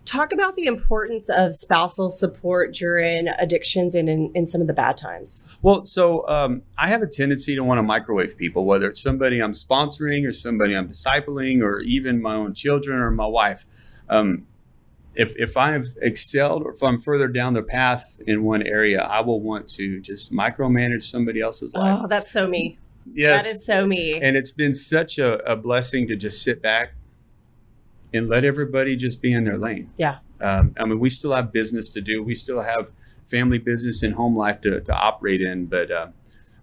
Talk 0.04 0.32
about 0.32 0.54
the 0.54 0.66
importance 0.66 1.28
of 1.28 1.52
spousal 1.56 2.10
support 2.10 2.72
during 2.72 3.26
addictions 3.26 3.96
and 3.96 4.08
in, 4.08 4.30
in 4.36 4.46
some 4.46 4.60
of 4.60 4.68
the 4.68 4.72
bad 4.72 4.96
times. 4.96 5.56
Well, 5.62 5.84
so 5.84 6.26
um, 6.28 6.62
I 6.78 6.86
have 6.86 7.02
a 7.02 7.08
tendency 7.08 7.56
to 7.56 7.64
want 7.64 7.78
to 7.78 7.82
microwave 7.82 8.36
people, 8.36 8.66
whether 8.66 8.88
it's 8.88 9.02
somebody 9.02 9.40
I'm 9.42 9.50
sponsoring 9.52 10.24
or 10.24 10.30
somebody 10.32 10.74
I'm 10.76 10.88
discipling 10.88 11.60
or 11.60 11.80
even 11.80 12.22
my 12.22 12.34
own 12.36 12.54
children 12.54 13.00
or 13.00 13.10
my 13.10 13.26
wife. 13.26 13.66
Um, 14.08 14.46
if, 15.16 15.34
if 15.36 15.56
I've 15.56 15.96
excelled 16.00 16.62
or 16.62 16.72
if 16.72 16.82
I'm 16.82 16.98
further 16.98 17.28
down 17.28 17.54
the 17.54 17.62
path 17.62 18.18
in 18.26 18.44
one 18.44 18.62
area, 18.62 19.00
I 19.02 19.20
will 19.20 19.40
want 19.40 19.68
to 19.70 20.00
just 20.00 20.32
micromanage 20.32 21.04
somebody 21.04 21.40
else's 21.40 21.74
life. 21.74 22.00
Oh, 22.02 22.06
that's 22.06 22.30
so 22.30 22.46
me. 22.46 22.78
yes. 23.12 23.44
That 23.44 23.56
is 23.56 23.64
so 23.64 23.86
me. 23.86 24.20
and 24.20 24.36
it's 24.36 24.50
been 24.50 24.74
such 24.74 25.18
a, 25.18 25.38
a 25.50 25.56
blessing 25.56 26.06
to 26.08 26.16
just 26.16 26.42
sit 26.42 26.60
back 26.62 26.92
and 28.12 28.28
let 28.28 28.44
everybody 28.44 28.96
just 28.96 29.20
be 29.20 29.32
in 29.32 29.44
their 29.44 29.58
lane. 29.58 29.90
Yeah. 29.96 30.18
Um, 30.40 30.74
I 30.78 30.84
mean, 30.84 31.00
we 31.00 31.10
still 31.10 31.32
have 31.32 31.52
business 31.52 31.90
to 31.90 32.00
do. 32.00 32.22
We 32.22 32.34
still 32.34 32.62
have 32.62 32.90
family 33.24 33.58
business 33.58 34.02
and 34.02 34.14
home 34.14 34.36
life 34.36 34.60
to, 34.62 34.80
to 34.80 34.92
operate 34.92 35.40
in. 35.40 35.66
But 35.66 35.90
uh, 35.90 36.08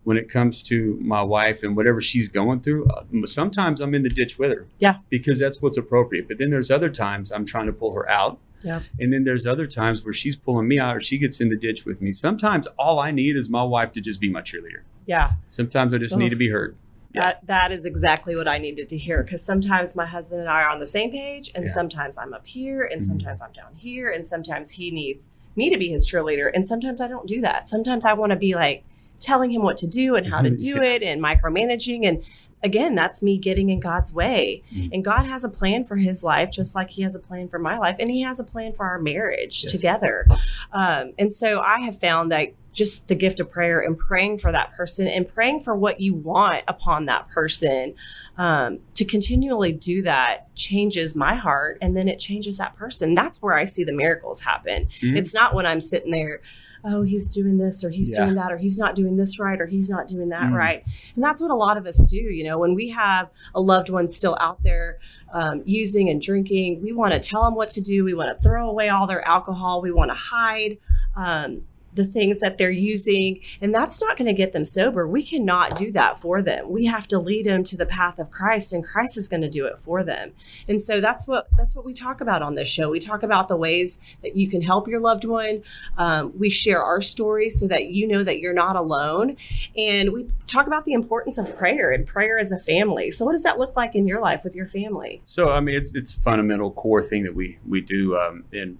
when 0.03 0.17
it 0.17 0.29
comes 0.29 0.61
to 0.63 0.97
my 1.01 1.21
wife 1.21 1.63
and 1.63 1.75
whatever 1.75 2.01
she's 2.01 2.27
going 2.27 2.59
through, 2.61 2.85
uh, 2.87 3.03
sometimes 3.25 3.79
I'm 3.81 3.93
in 3.95 4.03
the 4.03 4.09
ditch 4.09 4.37
with 4.37 4.51
her. 4.51 4.67
Yeah. 4.79 4.97
Because 5.09 5.39
that's 5.39 5.61
what's 5.61 5.77
appropriate. 5.77 6.27
But 6.27 6.37
then 6.39 6.49
there's 6.49 6.69
other 6.69 6.89
times 6.89 7.31
I'm 7.31 7.45
trying 7.45 7.67
to 7.67 7.73
pull 7.73 7.93
her 7.93 8.09
out. 8.09 8.37
Yeah. 8.63 8.81
And 8.99 9.11
then 9.13 9.23
there's 9.23 9.45
other 9.45 9.67
times 9.67 10.03
where 10.05 10.13
she's 10.13 10.35
pulling 10.35 10.67
me 10.67 10.79
out 10.79 10.95
or 10.95 10.99
she 11.01 11.17
gets 11.17 11.39
in 11.41 11.49
the 11.49 11.57
ditch 11.57 11.85
with 11.85 12.01
me. 12.01 12.11
Sometimes 12.11 12.67
all 12.79 12.99
I 12.99 13.11
need 13.11 13.35
is 13.35 13.49
my 13.49 13.63
wife 13.63 13.91
to 13.93 14.01
just 14.01 14.19
be 14.21 14.29
my 14.29 14.41
cheerleader. 14.41 14.81
yeah. 15.05 15.31
Sometimes 15.47 15.93
I 15.93 15.97
just 15.97 16.13
Ugh. 16.13 16.19
need 16.19 16.29
to 16.29 16.35
be 16.37 16.49
heard. 16.49 16.75
Yeah. 17.13 17.21
That 17.21 17.47
that 17.47 17.71
is 17.71 17.85
exactly 17.85 18.35
what 18.35 18.47
I 18.47 18.57
needed 18.57 18.89
to 18.89 18.97
hear 18.97 19.21
because 19.21 19.43
sometimes 19.43 19.95
my 19.95 20.05
husband 20.05 20.41
and 20.41 20.49
I 20.49 20.63
are 20.63 20.69
on 20.69 20.79
the 20.79 20.87
same 20.87 21.11
page, 21.11 21.51
and 21.53 21.65
Yeah. 21.65 21.71
sometimes 21.71 22.17
I'm 22.17 22.33
up 22.33 22.47
here, 22.47 22.83
and 22.83 23.01
Mhm. 23.01 23.05
sometimes 23.05 23.41
I'm 23.41 23.51
down 23.51 23.75
here, 23.75 24.09
and 24.09 24.25
sometimes 24.25 24.71
he 24.71 24.89
needs 24.89 25.27
me 25.55 25.69
to 25.69 25.77
be 25.77 25.89
his 25.89 26.09
cheerleader, 26.09 26.49
and 26.53 26.65
sometimes 26.65 26.99
I 27.01 27.07
don't 27.07 27.27
do 27.27 27.39
that. 27.41 27.69
Sometimes 27.69 28.03
I 28.05 28.13
want 28.13 28.31
to 28.31 28.35
be 28.35 28.55
like 28.55 28.83
telling 29.23 29.51
him 29.51 29.61
what 29.63 29.77
to 29.77 29.87
do 29.87 30.15
and 30.15 30.27
how 30.27 30.41
to 30.41 30.49
do 30.49 30.75
Yeah. 30.75 30.91
it, 30.95 31.03
and 31.03 31.21
micromanaging, 31.23 32.05
and 32.07 32.23
again, 32.63 32.95
that's 32.95 33.21
me 33.21 33.37
getting 33.37 33.69
in 33.69 33.79
God's 33.79 34.13
way. 34.13 34.61
Mhm. 34.73 34.89
And 34.93 35.03
God 35.03 35.25
has 35.25 35.43
a 35.43 35.49
plan 35.49 35.83
for 35.83 35.95
His 35.97 36.23
life, 36.23 36.49
just 36.51 36.75
like 36.75 36.91
He 36.91 37.01
has 37.01 37.13
a 37.15 37.19
plan 37.19 37.47
for 37.49 37.59
my 37.59 37.77
life, 37.77 37.95
and 37.99 38.09
He 38.09 38.21
has 38.21 38.39
a 38.39 38.43
plan 38.43 38.73
for 38.73 38.85
our 38.85 38.99
marriage 38.99 39.63
Yes. 39.63 39.71
together. 39.71 40.25
Um, 40.71 41.11
and 41.19 41.31
so 41.33 41.61
I 41.61 41.81
have 41.81 41.99
found 41.99 42.31
that 42.31 42.49
just 42.73 43.07
the 43.07 43.15
gift 43.15 43.39
of 43.39 43.49
prayer 43.51 43.79
and 43.79 43.97
praying 43.97 44.39
for 44.39 44.51
that 44.51 44.73
person 44.75 45.07
and 45.07 45.27
praying 45.31 45.61
for 45.61 45.75
what 45.75 45.99
you 46.01 46.13
want 46.13 46.63
upon 46.67 47.05
that 47.05 47.29
person 47.29 47.93
um, 48.37 48.79
to 48.95 49.05
continually 49.05 49.71
do 49.71 50.01
that 50.01 50.53
changes 50.55 51.15
my 51.15 51.35
heart 51.35 51.77
and 51.81 51.95
then 51.95 52.07
it 52.07 52.17
changes 52.19 52.57
that 52.57 52.75
person. 52.75 53.13
That's 53.13 53.41
where 53.41 53.55
I 53.55 53.65
see 53.65 53.83
the 53.83 53.93
miracles 53.93 54.41
happen. 54.41 54.87
Mhm. 55.01 55.15
It's 55.17 55.33
not 55.33 55.53
when 55.53 55.65
I'm 55.67 55.79
sitting 55.79 56.11
there, 56.11 56.41
oh, 56.83 57.03
he's 57.03 57.29
doing 57.29 57.57
this 57.59 57.83
or 57.83 57.91
he's 57.91 58.09
Yeah. 58.09 58.25
doing 58.25 58.35
that 58.35 58.51
or 58.51 58.57
he's 58.57 58.77
not 58.77 58.95
doing 58.95 59.17
this 59.17 59.39
right 59.39 59.61
or 59.61 59.67
he's 59.67 59.89
not 59.89 60.07
doing 60.07 60.29
that 60.29 60.49
Mhm. 60.51 60.55
right. 60.57 60.83
And 61.15 61.23
that's 61.23 61.41
what 61.41 61.51
a 61.51 61.55
lot 61.55 61.77
of 61.77 61.85
us 61.85 61.97
do. 62.05 62.17
You 62.17 62.43
know, 62.43 62.57
when 62.57 62.73
we 62.73 62.89
have 62.89 63.29
a 63.53 63.61
loved 63.61 63.89
one 63.89 64.09
still 64.09 64.35
out 64.41 64.61
there 64.63 64.97
um, 65.33 65.61
using 65.65 66.09
and 66.09 66.21
drinking, 66.21 66.81
we 66.83 66.91
want 66.91 67.11
to 67.13 67.19
tell 67.19 67.43
them 67.43 67.55
what 67.55 67.69
to 67.71 67.81
do. 67.81 68.03
We 68.03 68.13
want 68.13 68.35
to 68.37 68.43
throw 68.43 68.69
away 68.69 68.89
all 68.89 69.07
their 69.07 69.27
alcohol. 69.27 69.81
We 69.81 69.91
want 69.91 70.11
to 70.11 70.15
hide. 70.17 70.77
Um, 71.15 71.61
the 71.95 72.05
things 72.05 72.39
that 72.39 72.57
they're 72.57 72.69
using 72.69 73.39
and 73.61 73.73
that's 73.73 74.01
not 74.01 74.17
going 74.17 74.27
to 74.27 74.33
get 74.33 74.51
them 74.51 74.65
sober. 74.65 75.07
We 75.07 75.23
cannot 75.23 75.75
do 75.75 75.91
that 75.91 76.19
for 76.19 76.41
them. 76.41 76.69
We 76.69 76.85
have 76.85 77.07
to 77.09 77.19
lead 77.19 77.45
them 77.45 77.63
to 77.65 77.77
the 77.77 77.85
path 77.85 78.19
of 78.19 78.31
christ 78.31 78.73
and 78.73 78.83
christ 78.83 79.17
is 79.17 79.27
going 79.27 79.41
to 79.41 79.49
do 79.49 79.65
it 79.65 79.79
for 79.79 80.03
them. 80.03 80.33
And 80.67 80.81
so 80.81 81.01
that's 81.01 81.27
what 81.27 81.47
that's 81.57 81.75
what 81.75 81.85
we 81.85 81.93
talk 81.93 82.21
about 82.21 82.41
on 82.41 82.55
this 82.55 82.67
show. 82.67 82.89
We 82.89 82.99
talk 82.99 83.23
about 83.23 83.47
the 83.47 83.57
ways 83.57 83.99
that 84.21 84.35
you 84.35 84.49
can 84.49 84.61
help 84.61 84.87
your 84.87 84.99
loved 84.99 85.25
one. 85.25 85.63
Um, 85.97 86.33
we 86.37 86.49
share 86.49 86.83
our 86.83 87.01
stories 87.01 87.59
so 87.59 87.67
that 87.67 87.87
you 87.87 88.07
know 88.07 88.23
that 88.23 88.39
you're 88.39 88.53
not 88.53 88.75
alone. 88.75 89.37
And 89.77 90.13
we 90.13 90.29
talk 90.47 90.67
about 90.67 90.85
the 90.85 90.93
importance 90.93 91.37
of 91.37 91.55
prayer 91.57 91.91
and 91.91 92.05
prayer 92.05 92.39
as 92.39 92.51
a 92.51 92.59
family. 92.59 93.11
So 93.11 93.25
what 93.25 93.33
does 93.33 93.43
that 93.43 93.59
look 93.59 93.75
like 93.75 93.95
in 93.95 94.07
your 94.07 94.21
life 94.21 94.43
with 94.43 94.55
your 94.55 94.67
family? 94.67 95.21
So 95.23 95.49
I 95.49 95.59
mean, 95.59 95.75
it's 95.75 95.95
it's 95.95 96.13
fundamental 96.13 96.71
core 96.71 97.03
thing 97.03 97.23
that 97.23 97.35
we 97.35 97.57
we 97.67 97.81
do, 97.81 98.17
um, 98.17 98.45
and 98.53 98.77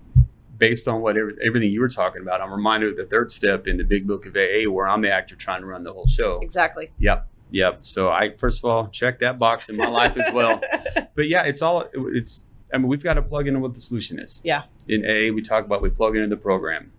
based 0.58 0.88
on 0.88 1.02
what 1.02 1.18
every, 1.18 1.36
everything 1.46 1.72
you 1.72 1.82
were 1.82 1.89
talking 1.89 2.22
about, 2.22 2.42
I'm 2.42 2.52
reminded 2.52 2.92
of 2.92 2.98
the 2.98 3.06
third 3.06 3.32
step 3.32 3.68
in 3.68 3.78
the 3.78 3.84
Big 3.84 4.08
Book 4.08 4.26
of 4.26 4.36
AA, 4.36 4.70
where 4.70 4.88
I'm 4.88 5.02
the 5.02 5.12
actor 5.12 5.36
trying 5.36 5.62
to 5.62 5.68
run 5.68 5.84
the 5.84 5.94
whole 5.94 6.08
show. 6.08 6.39
exactly 6.42 6.92
Yep, 7.00 7.28
yep. 7.52 7.80
So 7.82 8.10
I 8.10 8.36
first 8.36 8.60
of 8.60 8.66
all 8.66 8.88
check 8.88 9.20
that 9.20 9.39
box 9.39 9.70
in 9.70 9.78
my 9.78 9.88
life 9.88 10.18
as 10.18 10.34
well. 10.34 10.62
But 11.16 11.28
yeah, 11.28 11.44
it's 11.44 11.62
all 11.62 11.86
it's. 11.94 12.44
I 12.74 12.78
mean, 12.78 12.88
we've 12.88 13.04
got 13.04 13.13
to 13.16 13.22
plug 13.22 13.48
into 13.48 13.60
what 13.60 13.76
the 13.76 13.80
solution 13.80 14.18
is. 14.18 14.42
Yeah. 14.44 14.63
In 14.88 15.06
AA, 15.06 15.32
we 15.32 15.44
talk 15.44 15.63
about 15.63 15.84
we 15.84 15.92
plug 15.92 16.16
into 16.16 16.28
the 16.28 16.42
program, 16.42 16.92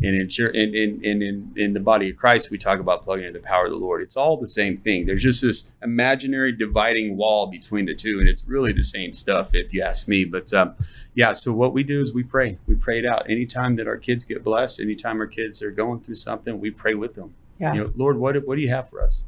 in 0.00 0.14
in 0.14 0.28
in 0.54 0.74
in 1.04 1.22
in, 1.22 1.52
in 1.56 1.72
the 1.72 1.80
body 1.80 2.10
of 2.10 2.16
Christ, 2.16 2.50
we 2.50 2.58
talk 2.58 2.78
about 2.78 3.02
plugging 3.02 3.26
into 3.26 3.38
the 3.38 3.46
power 3.46 3.66
of 3.66 3.72
the 3.72 3.78
Lord. 3.78 4.02
It's 4.02 4.16
all 4.16 4.36
the 4.36 4.46
same 4.46 4.76
thing. 4.76 5.06
There's 5.06 5.22
just 5.22 5.42
this 5.42 5.64
imaginary 5.82 6.52
dividing 6.52 7.16
wall 7.16 7.46
between 7.46 7.86
the 7.86 7.94
two, 7.94 8.20
and 8.20 8.28
it's 8.28 8.44
really 8.46 8.72
the 8.72 8.82
same 8.82 9.12
stuff, 9.12 9.54
if 9.54 9.72
you 9.72 9.82
ask 9.82 10.08
me. 10.08 10.24
But 10.24 10.52
um, 10.52 10.74
yeah, 11.14 11.32
so 11.32 11.52
what 11.52 11.72
we 11.72 11.82
do 11.82 12.00
is 12.00 12.14
we 12.14 12.22
pray. 12.22 12.58
We 12.66 12.74
pray 12.74 12.98
it 12.98 13.06
out. 13.06 13.28
Anytime 13.28 13.76
that 13.76 13.86
our 13.86 13.96
kids 13.96 14.24
get 14.24 14.42
blessed, 14.42 14.80
anytime 14.80 15.20
our 15.20 15.26
kids 15.26 15.62
are 15.62 15.70
going 15.70 16.00
through 16.00 16.16
something, 16.16 16.60
we 16.60 16.70
pray 16.70 16.94
with 16.94 17.14
them. 17.14 17.34
yeah 17.58 17.74
You 17.74 17.84
know, 17.84 17.92
Lord, 17.96 18.16
what 18.18 18.36
what 18.46 18.56
do 18.56 18.62
you 18.62 18.70
have 18.70 18.88
for 18.88 19.02
us? 19.02 19.22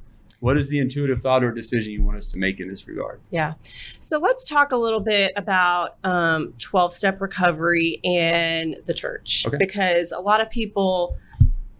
What 0.44 0.58
is 0.58 0.68
the 0.68 0.78
intuitive 0.78 1.22
thought 1.22 1.42
or 1.42 1.50
decision 1.50 1.90
you 1.90 2.02
want 2.02 2.18
us 2.18 2.28
to 2.28 2.36
make 2.36 2.60
in 2.60 2.68
this 2.68 2.86
regard? 2.86 3.18
Yeah. 3.30 3.54
So 3.98 4.18
let's 4.18 4.44
talk 4.44 4.72
a 4.72 4.76
little 4.76 5.00
bit 5.00 5.32
about 5.36 5.96
12 6.02 6.54
um, 6.74 6.90
step 6.90 7.22
recovery 7.22 7.98
and 8.04 8.76
the 8.84 8.92
church 8.92 9.44
okay. 9.46 9.56
because 9.56 10.12
a 10.12 10.20
lot 10.20 10.42
of 10.42 10.50
people 10.50 11.16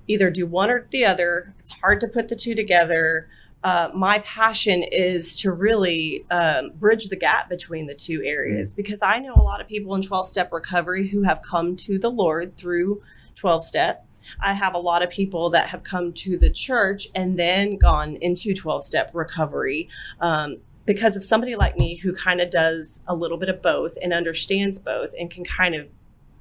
either 0.09 0.31
do 0.31 0.46
one 0.46 0.70
or 0.70 0.87
the 0.88 1.05
other. 1.05 1.55
It's 1.59 1.72
hard 1.72 2.00
to 2.00 2.09
put 2.09 2.29
the 2.29 2.37
two 2.37 2.55
together. 2.55 3.29
Uh, 3.62 3.90
my 3.94 4.20
passion 4.20 4.83
is 4.83 5.38
to 5.40 5.53
really 5.53 6.24
um, 6.31 6.70
bridge 6.77 7.09
the 7.09 7.16
gap 7.16 7.50
between 7.50 7.87
the 7.87 7.94
two 7.94 8.22
areas 8.24 8.72
mm. 8.72 8.77
because 8.77 9.03
I 9.03 9.18
know 9.18 9.35
a 9.35 9.42
lot 9.42 9.61
of 9.61 9.68
people 9.68 9.94
in 9.94 10.00
12 10.00 10.27
step 10.27 10.50
recovery 10.55 11.09
who 11.09 11.22
have 11.24 11.42
come 11.42 11.77
to 11.77 11.98
the 11.98 12.11
Lord 12.11 12.57
through 12.57 13.03
12 13.35 13.62
step. 13.62 14.07
I 14.40 14.54
have 14.54 14.74
a 14.74 14.78
lot 14.78 15.02
of 15.02 15.10
people 15.10 15.50
that 15.50 15.68
have 15.68 15.84
come 15.84 16.12
to 16.14 16.37
the 16.37 16.50
church 16.50 17.08
and 17.14 17.38
then 17.38 17.76
gone 17.76 18.16
into 18.20 18.54
12 18.54 18.84
step 18.84 19.10
recovery. 19.12 19.88
Um, 20.20 20.58
because 20.87 21.16
of 21.16 21.24
somebody 21.24 21.56
like 21.56 21.78
me 21.78 21.96
who 21.96 22.14
kind 22.14 22.42
of 22.42 22.50
does 22.50 23.00
a 23.06 23.14
little 23.14 23.38
bit 23.38 23.48
of 23.48 23.62
both 23.62 23.96
and 24.02 24.12
understands 24.12 24.78
both 24.78 25.14
and 25.18 25.30
can 25.30 25.42
kind 25.42 25.74
of 25.74 25.88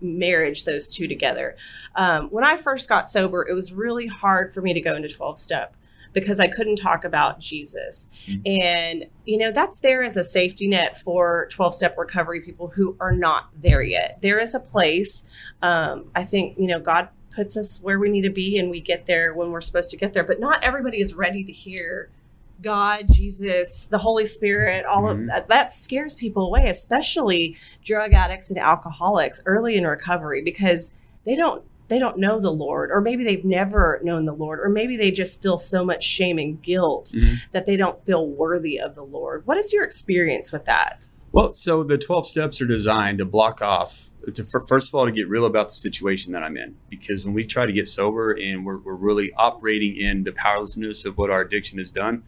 marriage 0.02 0.66
those 0.66 0.94
two 0.94 1.08
together. 1.08 1.56
Um, 1.96 2.28
when 2.28 2.44
I 2.44 2.58
first 2.58 2.90
got 2.90 3.10
sober, 3.10 3.48
it 3.48 3.54
was 3.54 3.72
really 3.72 4.08
hard 4.08 4.54
for 4.54 4.62
me 4.62 4.74
to 4.74 4.82
go 4.82 4.96
into 4.96 5.08
12 5.08 5.40
step 5.40 5.76
because 6.12 6.40
I 6.40 6.48
couldn't 6.48 6.76
talk 6.76 7.04
about 7.04 7.40
Jesus. 7.40 8.08
Mm-hmm. 8.28 8.42
And, 8.46 9.06
you 9.26 9.38
know, 9.38 9.52
that's 9.52 9.80
there 9.80 10.04
as 10.04 10.16
a 10.16 10.24
safety 10.24 10.68
net 10.68 11.00
for 11.00 11.48
12 11.52 11.74
step 11.74 11.98
recovery 11.98 12.42
people 12.42 12.68
who 12.68 12.96
are 13.00 13.12
not 13.12 13.50
there 13.60 13.82
yet. 13.82 14.20
There 14.22 14.40
is 14.40 14.54
a 14.54 14.60
place. 14.60 15.24
Um, 15.62 16.12
I 16.16 16.24
think, 16.24 16.58
you 16.58 16.68
know, 16.68 16.80
God 16.80 17.10
puts 17.36 17.58
us 17.58 17.80
where 17.82 18.00
we 18.00 18.10
need 18.10 18.22
to 18.22 18.30
be 18.30 18.58
and 18.58 18.70
we 18.70 18.80
get 18.80 19.06
there 19.06 19.34
when 19.34 19.52
we're 19.52 19.62
supposed 19.62 19.90
to 19.92 19.98
get 19.98 20.14
there, 20.14 20.24
but 20.24 20.40
not 20.40 20.64
everybody 20.64 21.00
is 21.00 21.14
ready 21.14 21.44
to 21.44 21.52
hear. 21.52 22.10
God, 22.62 23.12
Jesus, 23.12 23.86
the 23.88 23.98
Holy 23.98 24.26
Spirit, 24.26 24.86
all 24.86 25.04
mm-hmm. 25.04 25.24
of 25.24 25.28
that, 25.28 25.48
that 25.50 25.74
scares 25.74 26.16
people 26.16 26.46
away, 26.46 26.70
especially 26.70 27.58
drug 27.84 28.14
addicts 28.14 28.50
and 28.50 28.58
alcoholics 28.58 29.42
early 29.46 29.76
in 29.76 29.86
recovery 29.86 30.42
because 30.42 30.92
they 31.26 31.36
don't 31.36 31.64
they 31.90 32.00
don't 32.00 32.18
know 32.18 32.40
the 32.40 32.52
Lord, 32.52 32.92
or 32.92 33.02
maybe 33.02 33.24
they've 33.24 33.44
never 33.44 34.00
known 34.04 34.26
the 34.26 34.34
Lord, 34.34 34.60
or 34.62 34.70
maybe 34.70 34.98
they 34.98 35.12
just 35.12 35.42
feel 35.42 35.58
so 35.58 35.84
much 35.84 36.04
shame 36.04 36.40
and 36.40 36.62
guilt 36.62 37.12
mm-hmm. 37.14 37.36
that 37.52 37.66
they 37.66 37.76
don't 37.76 38.04
feel 38.06 38.26
worthy 38.26 38.80
of 38.80 38.96
the 38.96 39.04
Lord. 39.04 39.46
What 39.46 39.58
is 39.58 39.74
your 39.74 39.84
experience 39.84 40.52
with 40.52 40.66
that? 40.66 41.06
Well, 41.32 41.54
so 41.54 41.84
the 41.84 41.98
12 41.98 42.28
steps 42.28 42.62
are 42.62 42.66
designed 42.66 43.18
to 43.18 43.26
block 43.26 43.62
off, 43.62 44.08
to 44.32 44.44
first 44.44 44.90
of 44.90 44.96
all, 44.96 45.06
to 45.06 45.12
get 45.12 45.28
real 45.28 45.46
about 45.46 45.70
the 45.70 45.76
situation 45.76 46.32
that 46.34 46.44
I'm 46.44 46.58
in. 46.58 46.76
Because 46.90 47.26
when 47.26 47.34
we 47.34 47.44
try 47.46 47.66
to 47.66 47.74
get 47.74 47.88
sober 47.88 48.32
and 48.32 48.66
we're, 48.66 48.78
we're 48.78 48.96
really 48.96 49.34
operating 49.34 49.98
in 49.98 50.24
the 50.24 50.32
powerlessness 50.32 51.06
of 51.06 51.18
what 51.18 51.30
our 51.30 51.42
addiction 51.42 51.78
has 51.78 51.92
done, 51.92 52.24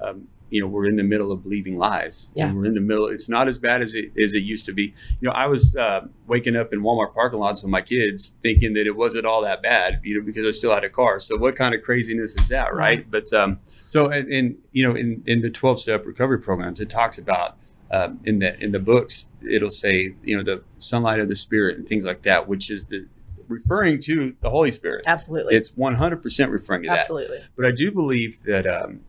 um, 0.00 0.28
you 0.50 0.60
know 0.60 0.66
we're 0.66 0.86
in 0.86 0.96
the 0.96 1.02
middle 1.02 1.32
of 1.32 1.42
believing 1.42 1.78
lies. 1.78 2.28
Yeah. 2.34 2.46
And 2.46 2.56
we're 2.56 2.66
in 2.66 2.74
the 2.74 2.80
middle 2.80 3.06
it's 3.06 3.28
not 3.28 3.48
as 3.48 3.56
bad 3.56 3.82
as 3.82 3.94
it 3.94 4.12
as 4.20 4.34
it 4.34 4.42
used 4.42 4.66
to 4.66 4.72
be. 4.72 4.94
You 5.20 5.28
know 5.28 5.30
i 5.30 5.46
was 5.46 5.74
uh, 5.76 6.06
waking 6.26 6.56
up 6.56 6.72
in 6.72 6.80
walmart 6.80 7.14
parking 7.14 7.38
lots 7.38 7.62
with 7.62 7.70
my 7.70 7.80
kids 7.80 8.34
thinking 8.42 8.74
that 8.74 8.86
it 8.86 8.96
wasn't 8.96 9.24
all 9.26 9.42
that 9.42 9.62
bad 9.62 10.00
you 10.02 10.18
know 10.18 10.24
because 10.24 10.46
i 10.46 10.50
still 10.50 10.74
had 10.74 10.84
a 10.84 10.90
car. 10.90 11.20
So 11.20 11.36
what 11.36 11.56
kind 11.56 11.74
of 11.74 11.82
craziness 11.82 12.34
is 12.38 12.48
that 12.48 12.74
right? 12.74 12.98
Yeah. 12.98 13.04
but 13.08 13.32
um 13.32 13.60
so 13.86 14.08
and, 14.08 14.30
and, 14.32 14.58
you 14.72 14.86
know 14.86 14.94
in 14.94 15.22
in 15.26 15.40
the 15.40 15.50
12 15.50 15.80
step 15.80 16.04
recovery 16.04 16.40
programs 16.40 16.80
it 16.80 16.90
talks 16.90 17.18
about 17.18 17.56
um, 17.90 18.20
in 18.24 18.38
the 18.38 18.58
in 18.62 18.72
the 18.72 18.78
books 18.78 19.28
it'll 19.48 19.70
say 19.70 20.14
you 20.22 20.36
know 20.36 20.42
the 20.42 20.62
sunlight 20.78 21.20
of 21.20 21.28
the 21.28 21.36
spirit 21.36 21.76
and 21.76 21.88
things 21.88 22.04
like 22.04 22.22
that 22.22 22.48
which 22.48 22.70
is 22.70 22.84
the 22.86 23.06
referring 23.48 23.98
to 23.98 24.36
the 24.42 24.50
holy 24.50 24.70
spirit 24.70 25.02
absolutely 25.06 25.56
it's 25.56 25.70
100% 25.72 26.50
referring 26.50 26.82
to 26.84 26.88
that 26.88 27.00
absolutely 27.00 27.40
but 27.56 27.66
i 27.66 27.72
do 27.72 27.90
believe 27.90 28.42
that 28.44 28.66
um 28.66 29.00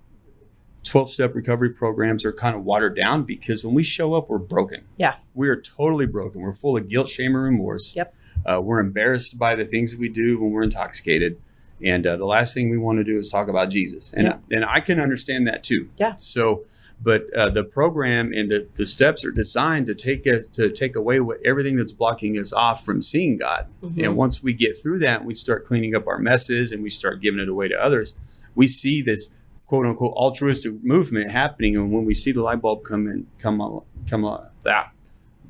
12 0.83 1.09
step 1.11 1.35
recovery 1.35 1.69
programs 1.69 2.25
are 2.25 2.33
kind 2.33 2.55
of 2.55 2.63
watered 2.63 2.95
down 2.95 3.23
because 3.23 3.63
when 3.63 3.73
we 3.73 3.83
show 3.83 4.13
up, 4.13 4.29
we're 4.29 4.37
broken. 4.37 4.83
Yeah. 4.97 5.17
We 5.33 5.49
are 5.49 5.55
totally 5.55 6.05
broken. 6.05 6.41
We're 6.41 6.53
full 6.53 6.77
of 6.77 6.87
guilt, 6.87 7.09
shame, 7.09 7.35
and 7.35 7.43
remorse. 7.43 7.95
Yep. 7.95 8.15
Uh, 8.45 8.61
we're 8.61 8.79
embarrassed 8.79 9.37
by 9.37 9.55
the 9.55 9.65
things 9.65 9.95
we 9.95 10.09
do 10.09 10.39
when 10.39 10.51
we're 10.51 10.63
intoxicated. 10.63 11.39
And 11.83 12.05
uh, 12.05 12.17
the 12.17 12.25
last 12.25 12.53
thing 12.53 12.69
we 12.69 12.77
want 12.77 12.97
to 12.97 13.03
do 13.03 13.17
is 13.17 13.29
talk 13.29 13.47
about 13.47 13.69
Jesus. 13.69 14.11
And, 14.13 14.39
and 14.51 14.65
I 14.65 14.79
can 14.79 14.99
understand 14.99 15.47
that 15.47 15.63
too. 15.63 15.89
Yeah. 15.97 16.15
So, 16.15 16.65
but 17.03 17.33
uh, 17.33 17.49
the 17.49 17.63
program 17.63 18.31
and 18.33 18.51
the, 18.51 18.67
the 18.75 18.85
steps 18.85 19.25
are 19.25 19.31
designed 19.31 19.87
to 19.87 19.95
take 19.95 20.25
it 20.25 20.53
to 20.53 20.69
take 20.69 20.95
away 20.95 21.19
what 21.19 21.39
everything 21.43 21.75
that's 21.75 21.91
blocking 21.91 22.37
us 22.37 22.53
off 22.53 22.85
from 22.85 23.01
seeing 23.01 23.37
God. 23.37 23.67
Mm-hmm. 23.83 24.03
And 24.03 24.15
once 24.15 24.43
we 24.43 24.53
get 24.53 24.81
through 24.81 24.99
that, 24.99 25.25
we 25.25 25.33
start 25.33 25.65
cleaning 25.65 25.95
up 25.95 26.07
our 26.07 26.19
messes 26.19 26.71
and 26.71 26.83
we 26.83 26.89
start 26.89 27.21
giving 27.21 27.39
it 27.39 27.49
away 27.49 27.67
to 27.69 27.75
others. 27.75 28.13
We 28.53 28.67
see 28.67 29.01
this 29.01 29.29
quote 29.65 29.85
unquote 29.85 30.13
altruistic 30.13 30.83
movement 30.83 31.31
happening. 31.31 31.75
And 31.75 31.91
when 31.91 32.05
we 32.05 32.13
see 32.13 32.31
the 32.31 32.41
light 32.41 32.61
bulb 32.61 32.83
come 32.83 33.07
in, 33.07 33.25
come 33.39 33.61
on, 33.61 33.83
come 34.07 34.23
on, 34.23 34.47
that 34.63 34.91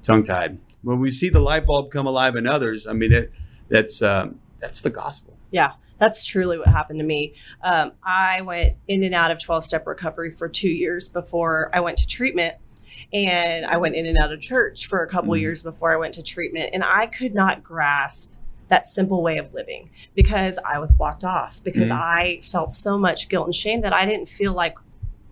tongue 0.01 0.23
tied. 0.23 0.57
When 0.83 0.99
we 0.99 1.09
see 1.09 1.29
the 1.29 1.41
light 1.41 1.65
bulb 1.65 1.91
come 1.91 2.07
alive 2.07 2.35
in 2.35 2.47
others, 2.47 2.87
I 2.87 2.93
mean 2.93 3.11
that 3.11 3.29
that's 3.67 4.01
um, 4.01 4.39
that's 4.59 4.81
the 4.81 4.89
gospel. 4.89 5.35
Yeah, 5.51 5.73
that's 5.97 6.23
truly 6.23 6.57
what 6.57 6.67
happened 6.67 6.99
to 6.99 7.05
me. 7.05 7.35
Um, 7.63 7.91
I 8.03 8.41
went 8.41 8.77
in 8.87 9.03
and 9.03 9.13
out 9.13 9.31
of 9.31 9.41
twelve 9.41 9.63
step 9.63 9.85
recovery 9.85 10.31
for 10.31 10.49
two 10.49 10.69
years 10.69 11.09
before 11.09 11.69
I 11.73 11.79
went 11.79 11.97
to 11.99 12.07
treatment. 12.07 12.55
And 13.13 13.65
I 13.65 13.77
went 13.77 13.95
in 13.95 14.05
and 14.05 14.17
out 14.17 14.33
of 14.33 14.41
church 14.41 14.87
for 14.87 15.01
a 15.01 15.07
couple 15.07 15.33
mm-hmm. 15.33 15.41
years 15.41 15.63
before 15.63 15.93
I 15.93 15.97
went 15.97 16.13
to 16.15 16.23
treatment. 16.23 16.71
And 16.73 16.83
I 16.83 17.07
could 17.07 17.33
not 17.33 17.63
grasp 17.63 18.31
that 18.67 18.87
simple 18.87 19.21
way 19.21 19.37
of 19.37 19.53
living 19.53 19.89
because 20.15 20.57
I 20.65 20.79
was 20.79 20.91
blocked 20.91 21.23
off 21.23 21.61
because 21.63 21.89
mm-hmm. 21.89 22.01
I 22.01 22.39
felt 22.41 22.71
so 22.71 22.97
much 22.97 23.27
guilt 23.27 23.45
and 23.45 23.55
shame 23.55 23.81
that 23.81 23.93
I 23.93 24.05
didn't 24.05 24.27
feel 24.27 24.53
like 24.53 24.77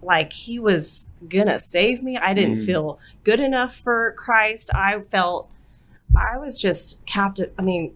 like 0.01 0.32
he 0.32 0.60
was 0.60 1.08
gonna 1.27 1.58
save 1.58 2.03
me. 2.03 2.17
I 2.17 2.34
didn't 2.34 2.58
mm-hmm. 2.58 2.65
feel 2.65 2.99
good 3.23 3.39
enough 3.39 3.75
for 3.75 4.13
Christ. 4.17 4.69
I 4.73 4.99
felt 5.01 5.49
I 6.15 6.38
was 6.38 6.58
just 6.58 7.05
captive. 7.05 7.51
I 7.58 7.62
mean, 7.62 7.95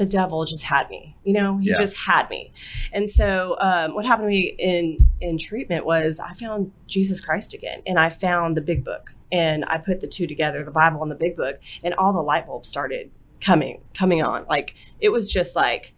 the 0.00 0.06
devil 0.06 0.42
just 0.46 0.64
had 0.64 0.88
me. 0.88 1.14
You 1.24 1.34
know, 1.34 1.58
he 1.58 1.68
yeah. 1.68 1.76
just 1.76 1.94
had 1.94 2.30
me. 2.30 2.52
And 2.90 3.08
so, 3.08 3.58
um, 3.60 3.94
what 3.94 4.06
happened 4.06 4.28
to 4.28 4.28
me 4.28 4.54
in 4.58 5.06
in 5.20 5.36
treatment 5.36 5.84
was 5.84 6.18
I 6.18 6.32
found 6.32 6.72
Jesus 6.86 7.20
Christ 7.20 7.52
again, 7.52 7.82
and 7.86 8.00
I 8.00 8.08
found 8.08 8.56
the 8.56 8.62
Big 8.62 8.82
Book, 8.82 9.14
and 9.30 9.62
I 9.66 9.76
put 9.76 10.00
the 10.00 10.06
two 10.06 10.26
together, 10.26 10.64
the 10.64 10.70
Bible 10.70 11.02
and 11.02 11.10
the 11.10 11.16
Big 11.16 11.36
Book, 11.36 11.60
and 11.84 11.92
all 11.94 12.14
the 12.14 12.22
light 12.22 12.46
bulbs 12.46 12.66
started 12.66 13.10
coming 13.42 13.82
coming 13.94 14.22
on 14.22 14.44
like 14.50 14.74
it 15.00 15.08
was 15.08 15.30
just 15.30 15.56
like 15.56 15.94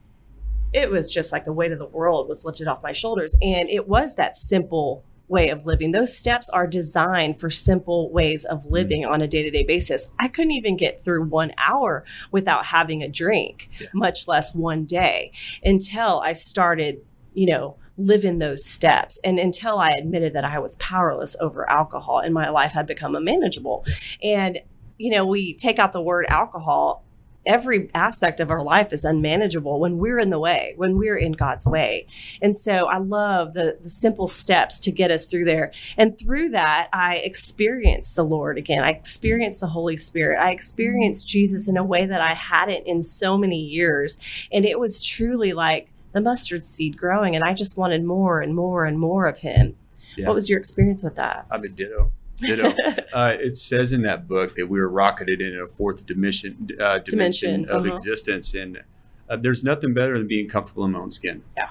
it 0.72 0.88
was 0.90 1.12
just 1.12 1.32
like 1.32 1.44
the 1.44 1.52
weight 1.52 1.72
of 1.72 1.80
the 1.80 1.86
world 1.86 2.28
was 2.28 2.44
lifted 2.44 2.68
off 2.68 2.80
my 2.84 2.92
shoulders 2.92 3.34
and 3.42 3.68
it 3.68 3.88
was 3.88 4.14
that 4.14 4.36
simple 4.36 5.04
way 5.32 5.48
of 5.48 5.64
living 5.64 5.90
those 5.90 6.16
steps 6.16 6.48
are 6.50 6.66
designed 6.66 7.40
for 7.40 7.50
simple 7.50 8.12
ways 8.12 8.44
of 8.44 8.60
mm-hmm. 8.60 8.74
living 8.74 9.04
on 9.04 9.22
a 9.22 9.26
day-to-day 9.26 9.64
basis 9.64 10.10
i 10.18 10.28
couldn't 10.28 10.52
even 10.52 10.76
get 10.76 11.02
through 11.02 11.24
one 11.24 11.52
hour 11.56 12.04
without 12.30 12.66
having 12.66 13.02
a 13.02 13.08
drink 13.08 13.70
yeah. 13.80 13.86
much 13.94 14.28
less 14.28 14.54
one 14.54 14.84
day 14.84 15.32
until 15.64 16.20
i 16.20 16.32
started 16.32 17.00
you 17.34 17.46
know 17.46 17.76
living 17.96 18.38
those 18.38 18.64
steps 18.64 19.18
and 19.24 19.38
until 19.38 19.78
i 19.78 19.88
admitted 19.90 20.34
that 20.34 20.44
i 20.44 20.58
was 20.58 20.76
powerless 20.76 21.34
over 21.40 21.68
alcohol 21.68 22.18
and 22.18 22.34
my 22.34 22.48
life 22.48 22.72
had 22.72 22.86
become 22.86 23.16
unmanageable 23.16 23.84
and 24.22 24.58
you 24.98 25.10
know 25.10 25.24
we 25.24 25.54
take 25.54 25.78
out 25.78 25.92
the 25.92 26.00
word 26.00 26.26
alcohol 26.28 27.04
every 27.44 27.90
aspect 27.94 28.40
of 28.40 28.50
our 28.50 28.62
life 28.62 28.92
is 28.92 29.04
unmanageable 29.04 29.80
when 29.80 29.98
we're 29.98 30.18
in 30.18 30.30
the 30.30 30.38
way, 30.38 30.74
when 30.76 30.96
we're 30.96 31.16
in 31.16 31.32
God's 31.32 31.66
way. 31.66 32.06
And 32.40 32.56
so 32.56 32.86
I 32.86 32.98
love 32.98 33.54
the, 33.54 33.78
the 33.82 33.90
simple 33.90 34.28
steps 34.28 34.78
to 34.80 34.92
get 34.92 35.10
us 35.10 35.26
through 35.26 35.44
there. 35.44 35.72
And 35.96 36.18
through 36.18 36.50
that, 36.50 36.88
I 36.92 37.16
experienced 37.16 38.16
the 38.16 38.24
Lord 38.24 38.58
again. 38.58 38.84
I 38.84 38.90
experienced 38.90 39.60
the 39.60 39.68
Holy 39.68 39.96
Spirit. 39.96 40.38
I 40.40 40.50
experienced 40.50 41.26
Jesus 41.28 41.68
in 41.68 41.76
a 41.76 41.84
way 41.84 42.06
that 42.06 42.20
I 42.20 42.34
hadn't 42.34 42.86
in 42.86 43.02
so 43.02 43.36
many 43.36 43.60
years. 43.60 44.16
And 44.52 44.64
it 44.64 44.78
was 44.78 45.04
truly 45.04 45.52
like 45.52 45.88
the 46.12 46.20
mustard 46.20 46.64
seed 46.64 46.96
growing. 46.96 47.34
And 47.34 47.44
I 47.44 47.54
just 47.54 47.76
wanted 47.76 48.04
more 48.04 48.40
and 48.40 48.54
more 48.54 48.84
and 48.84 48.98
more 48.98 49.26
of 49.26 49.38
Him. 49.38 49.76
Yeah. 50.16 50.26
What 50.26 50.34
was 50.34 50.48
your 50.48 50.58
experience 50.58 51.02
with 51.02 51.16
that? 51.16 51.46
I'm 51.50 51.64
a 51.64 51.68
ditto. 51.68 52.12
Ditto. 52.42 52.74
uh, 53.12 53.36
it 53.38 53.56
says 53.56 53.92
in 53.92 54.02
that 54.02 54.28
book 54.28 54.54
that 54.56 54.68
we 54.68 54.80
were 54.80 54.88
rocketed 54.88 55.40
in 55.40 55.58
a 55.58 55.66
fourth 55.66 56.06
dimension 56.06 56.68
uh, 56.80 56.98
dimension, 56.98 57.62
dimension, 57.62 57.68
of 57.68 57.84
uh-huh. 57.84 57.92
existence, 57.92 58.54
and 58.54 58.82
uh, 59.28 59.36
there's 59.36 59.64
nothing 59.64 59.94
better 59.94 60.18
than 60.18 60.28
being 60.28 60.48
comfortable 60.48 60.84
in 60.84 60.92
my 60.92 60.98
own 60.98 61.10
skin. 61.10 61.42
Yeah. 61.56 61.70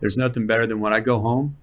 There's 0.00 0.16
nothing 0.16 0.46
better 0.46 0.66
than 0.66 0.80
when 0.80 0.92
I 0.94 1.00
go 1.00 1.20
home, 1.20 1.56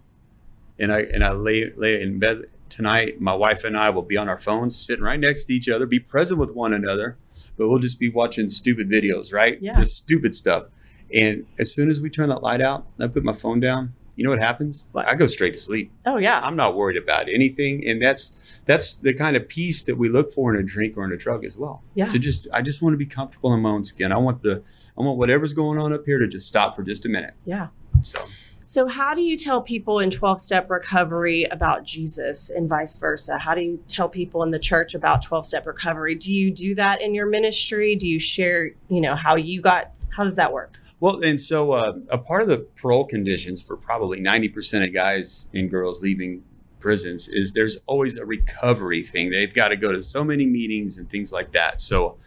and 0.79 0.91
I 0.91 1.01
and 1.01 1.23
I 1.23 1.31
lay 1.31 1.71
lay 1.75 2.01
in 2.01 2.19
bed 2.19 2.43
tonight. 2.69 3.21
My 3.21 3.33
wife 3.33 3.63
and 3.63 3.77
I 3.77 3.89
will 3.89 4.01
be 4.01 4.17
on 4.17 4.29
our 4.29 4.37
phones, 4.37 4.75
sitting 4.75 5.03
right 5.03 5.19
next 5.19 5.45
to 5.45 5.53
each 5.53 5.69
other, 5.69 5.85
be 5.85 5.99
present 5.99 6.39
with 6.39 6.51
one 6.51 6.73
another, 6.73 7.17
but 7.57 7.67
we'll 7.67 7.79
just 7.79 7.99
be 7.99 8.09
watching 8.09 8.49
stupid 8.49 8.89
videos, 8.89 9.33
right? 9.33 9.57
Yeah. 9.61 9.75
Just 9.77 9.97
stupid 9.97 10.35
stuff. 10.35 10.65
And 11.13 11.45
as 11.57 11.73
soon 11.73 11.89
as 11.89 12.01
we 12.01 12.09
turn 12.09 12.29
that 12.29 12.43
light 12.43 12.61
out, 12.61 12.85
I 12.99 13.07
put 13.07 13.23
my 13.23 13.33
phone 13.33 13.59
down 13.59 13.93
you 14.17 14.23
know 14.23 14.31
what 14.31 14.39
happens? 14.39 14.87
What? 14.91 15.07
I 15.07 15.13
go 15.13 15.27
straight 15.27 15.53
to 15.53 15.59
sleep. 15.59 15.91
Oh 16.05 16.17
yeah. 16.17 16.39
I'm 16.41 16.55
not 16.55 16.75
worried 16.75 16.97
about 16.97 17.29
anything, 17.29 17.87
and 17.87 18.01
that's 18.01 18.31
that's 18.65 18.95
the 18.95 19.13
kind 19.13 19.37
of 19.37 19.47
peace 19.47 19.83
that 19.83 19.95
we 19.95 20.09
look 20.09 20.33
for 20.33 20.53
in 20.53 20.59
a 20.59 20.63
drink 20.63 20.97
or 20.97 21.05
in 21.05 21.11
a 21.11 21.17
drug 21.17 21.45
as 21.45 21.55
well. 21.55 21.83
Yeah. 21.93 22.07
To 22.07 22.17
just 22.17 22.47
I 22.51 22.63
just 22.63 22.81
want 22.81 22.93
to 22.93 22.97
be 22.97 23.05
comfortable 23.05 23.53
in 23.53 23.61
my 23.61 23.69
own 23.69 23.83
skin. 23.83 24.11
I 24.11 24.17
want 24.17 24.41
the 24.41 24.63
I 24.97 25.01
want 25.01 25.19
whatever's 25.19 25.53
going 25.53 25.77
on 25.77 25.93
up 25.93 26.03
here 26.05 26.17
to 26.17 26.27
just 26.27 26.47
stop 26.47 26.75
for 26.75 26.81
just 26.81 27.05
a 27.05 27.09
minute. 27.09 27.35
Yeah. 27.45 27.67
So. 28.01 28.25
So, 28.65 28.85
how 28.85 29.13
do 29.13 29.21
you 29.21 29.37
tell 29.37 29.61
people 29.61 29.99
in 29.99 30.09
12 30.09 30.41
step 30.41 30.69
recovery 30.69 31.45
about 31.45 31.85
Jesus 31.85 32.49
and 32.49 32.67
vice 32.67 32.97
versa? 32.97 33.37
How 33.37 33.55
do 33.55 33.61
you 33.61 33.81
tell 33.87 34.09
people 34.09 34.43
in 34.43 34.51
the 34.51 34.59
church 34.59 34.93
about 34.93 35.21
12 35.21 35.45
step 35.45 35.65
recovery? 35.65 36.15
Do 36.15 36.33
you 36.33 36.51
do 36.51 36.75
that 36.75 37.01
in 37.01 37.15
your 37.15 37.27
ministry? 37.27 37.95
Do 37.95 38.09
you 38.09 38.19
share, 38.19 38.71
you 38.89 38.99
know, 38.99 39.15
how 39.15 39.37
you 39.37 39.61
got, 39.61 39.91
how 40.09 40.25
does 40.25 40.35
that 40.35 40.51
work? 40.51 40.81
Well, 40.99 41.21
and 41.23 41.39
so 41.39 41.73
uh, 41.73 41.93
a 42.09 42.17
part 42.17 42.41
of 42.41 42.47
the 42.47 42.59
parole 42.75 43.05
conditions 43.05 43.61
for 43.61 43.77
probably 43.77 44.19
90% 44.19 44.87
of 44.87 44.93
guys 44.93 45.47
and 45.53 45.69
girls 45.69 46.01
leaving 46.01 46.43
prisons 46.79 47.27
is 47.27 47.53
there's 47.53 47.77
always 47.85 48.17
a 48.17 48.25
recovery 48.25 49.03
thing. 49.03 49.29
They've 49.29 49.53
got 49.53 49.69
to 49.69 49.75
go 49.75 49.91
to 49.91 50.01
so 50.01 50.23
many 50.23 50.45
meetings 50.45 50.97
and 50.97 51.09
things 51.09 51.31
like 51.31 51.51
that. 51.51 51.81
So, 51.81 52.17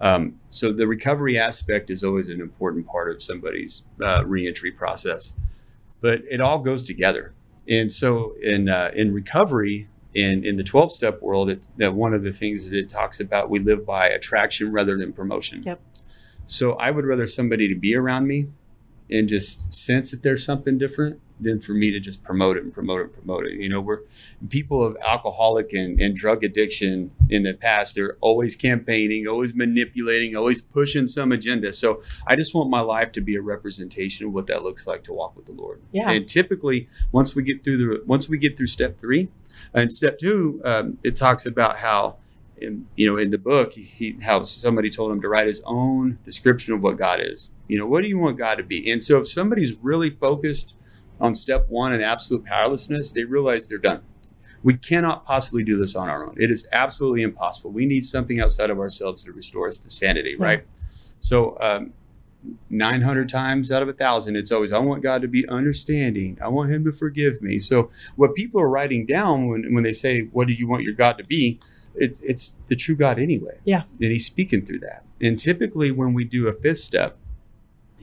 um, 0.00 0.38
so 0.50 0.72
the 0.72 0.86
recovery 0.86 1.38
aspect 1.38 1.90
is 1.90 2.04
always 2.04 2.28
an 2.28 2.40
important 2.40 2.86
part 2.86 3.10
of 3.10 3.22
somebody's 3.22 3.82
uh, 4.02 4.24
reentry 4.26 4.72
process 4.72 5.32
but 6.00 6.22
it 6.30 6.40
all 6.40 6.58
goes 6.58 6.84
together. 6.84 7.34
And 7.68 7.90
so 7.90 8.34
in 8.42 8.68
uh, 8.68 8.90
in 8.94 9.12
recovery, 9.12 9.88
in 10.14 10.44
in 10.44 10.56
the 10.56 10.64
twelve 10.64 10.92
step 10.92 11.20
world, 11.20 11.50
it, 11.50 11.68
that 11.76 11.94
one 11.94 12.14
of 12.14 12.22
the 12.22 12.32
things 12.32 12.66
is 12.66 12.72
it 12.72 12.88
talks 12.88 13.20
about 13.20 13.50
we 13.50 13.58
live 13.58 13.84
by 13.84 14.08
attraction 14.08 14.72
rather 14.72 14.96
than 14.96 15.12
promotion. 15.12 15.62
Yep. 15.64 15.80
So 16.48 16.72
I 16.72 16.90
would 16.90 17.04
rather 17.04 17.26
somebody 17.26 17.68
to 17.68 17.74
be 17.74 17.94
around 17.94 18.26
me 18.26 18.48
and 19.10 19.28
just 19.28 19.70
sense 19.70 20.10
that 20.10 20.22
there's 20.22 20.42
something 20.42 20.78
different 20.78 21.20
than 21.38 21.60
for 21.60 21.72
me 21.72 21.90
to 21.90 22.00
just 22.00 22.24
promote 22.24 22.56
it 22.56 22.64
and 22.64 22.72
promote 22.72 23.00
it 23.00 23.04
and 23.04 23.12
promote 23.12 23.46
it. 23.46 23.52
You 23.52 23.68
know, 23.68 23.82
we're 23.82 24.00
people 24.48 24.82
of 24.82 24.96
alcoholic 25.04 25.74
and, 25.74 26.00
and 26.00 26.16
drug 26.16 26.42
addiction 26.42 27.10
in 27.28 27.42
the 27.42 27.52
past, 27.52 27.94
they're 27.94 28.16
always 28.20 28.56
campaigning, 28.56 29.28
always 29.28 29.54
manipulating, 29.54 30.34
always 30.34 30.62
pushing 30.62 31.06
some 31.06 31.32
agenda. 31.32 31.72
So 31.72 32.02
I 32.26 32.34
just 32.34 32.54
want 32.54 32.70
my 32.70 32.80
life 32.80 33.12
to 33.12 33.20
be 33.20 33.36
a 33.36 33.42
representation 33.42 34.26
of 34.26 34.32
what 34.32 34.46
that 34.46 34.62
looks 34.62 34.86
like 34.86 35.04
to 35.04 35.12
walk 35.12 35.36
with 35.36 35.44
the 35.44 35.52
Lord. 35.52 35.82
Yeah. 35.92 36.10
And 36.10 36.26
typically 36.26 36.88
once 37.12 37.36
we 37.36 37.42
get 37.42 37.62
through 37.62 37.76
the 37.76 38.02
once 38.06 38.28
we 38.28 38.38
get 38.38 38.56
through 38.56 38.68
step 38.68 38.96
three, 38.96 39.28
and 39.74 39.92
step 39.92 40.18
two, 40.18 40.60
um, 40.64 40.98
it 41.04 41.14
talks 41.14 41.46
about 41.46 41.76
how 41.76 42.16
in, 42.60 42.86
you 42.96 43.06
know, 43.10 43.18
in 43.18 43.30
the 43.30 43.38
book, 43.38 43.72
he, 43.72 44.16
how 44.22 44.42
somebody 44.42 44.90
told 44.90 45.12
him 45.12 45.20
to 45.20 45.28
write 45.28 45.46
his 45.46 45.62
own 45.64 46.18
description 46.24 46.74
of 46.74 46.82
what 46.82 46.96
God 46.96 47.20
is. 47.20 47.52
You 47.68 47.78
know, 47.78 47.86
what 47.86 48.02
do 48.02 48.08
you 48.08 48.18
want 48.18 48.38
God 48.38 48.56
to 48.56 48.62
be? 48.62 48.90
And 48.90 49.02
so 49.02 49.18
if 49.18 49.28
somebody's 49.28 49.76
really 49.78 50.10
focused 50.10 50.74
on 51.20 51.34
step 51.34 51.66
one 51.68 51.92
and 51.92 52.02
absolute 52.02 52.44
powerlessness, 52.44 53.12
they 53.12 53.24
realize 53.24 53.68
they're 53.68 53.78
done. 53.78 54.02
We 54.62 54.76
cannot 54.76 55.24
possibly 55.24 55.62
do 55.62 55.78
this 55.78 55.94
on 55.94 56.08
our 56.08 56.26
own. 56.26 56.34
It 56.38 56.50
is 56.50 56.66
absolutely 56.72 57.22
impossible. 57.22 57.70
We 57.70 57.86
need 57.86 58.04
something 58.04 58.40
outside 58.40 58.70
of 58.70 58.78
ourselves 58.78 59.22
to 59.24 59.32
restore 59.32 59.68
us 59.68 59.78
to 59.78 59.90
sanity, 59.90 60.36
right? 60.36 60.64
So, 61.20 61.56
um, 61.60 61.92
900 62.70 63.28
times 63.28 63.70
out 63.70 63.82
of 63.82 63.88
a 63.88 63.92
thousand, 63.92 64.36
it's 64.36 64.52
always, 64.52 64.72
I 64.72 64.78
want 64.78 65.02
God 65.02 65.22
to 65.22 65.28
be 65.28 65.46
understanding. 65.48 66.38
I 66.42 66.48
want 66.48 66.70
Him 66.70 66.84
to 66.84 66.92
forgive 66.92 67.42
me. 67.42 67.58
So, 67.58 67.90
what 68.16 68.34
people 68.34 68.60
are 68.60 68.68
writing 68.68 69.06
down 69.06 69.48
when, 69.48 69.74
when 69.74 69.84
they 69.84 69.92
say, 69.92 70.22
What 70.32 70.46
do 70.46 70.54
you 70.54 70.68
want 70.68 70.82
your 70.82 70.94
God 70.94 71.18
to 71.18 71.24
be? 71.24 71.60
It, 71.98 72.20
it's 72.22 72.56
the 72.66 72.76
true 72.76 72.96
God 72.96 73.18
anyway. 73.18 73.58
Yeah. 73.64 73.82
And 74.00 74.10
He's 74.10 74.26
speaking 74.26 74.64
through 74.64 74.80
that. 74.80 75.04
And 75.20 75.38
typically, 75.38 75.90
when 75.90 76.14
we 76.14 76.24
do 76.24 76.48
a 76.48 76.52
fifth 76.52 76.78
step, 76.78 77.18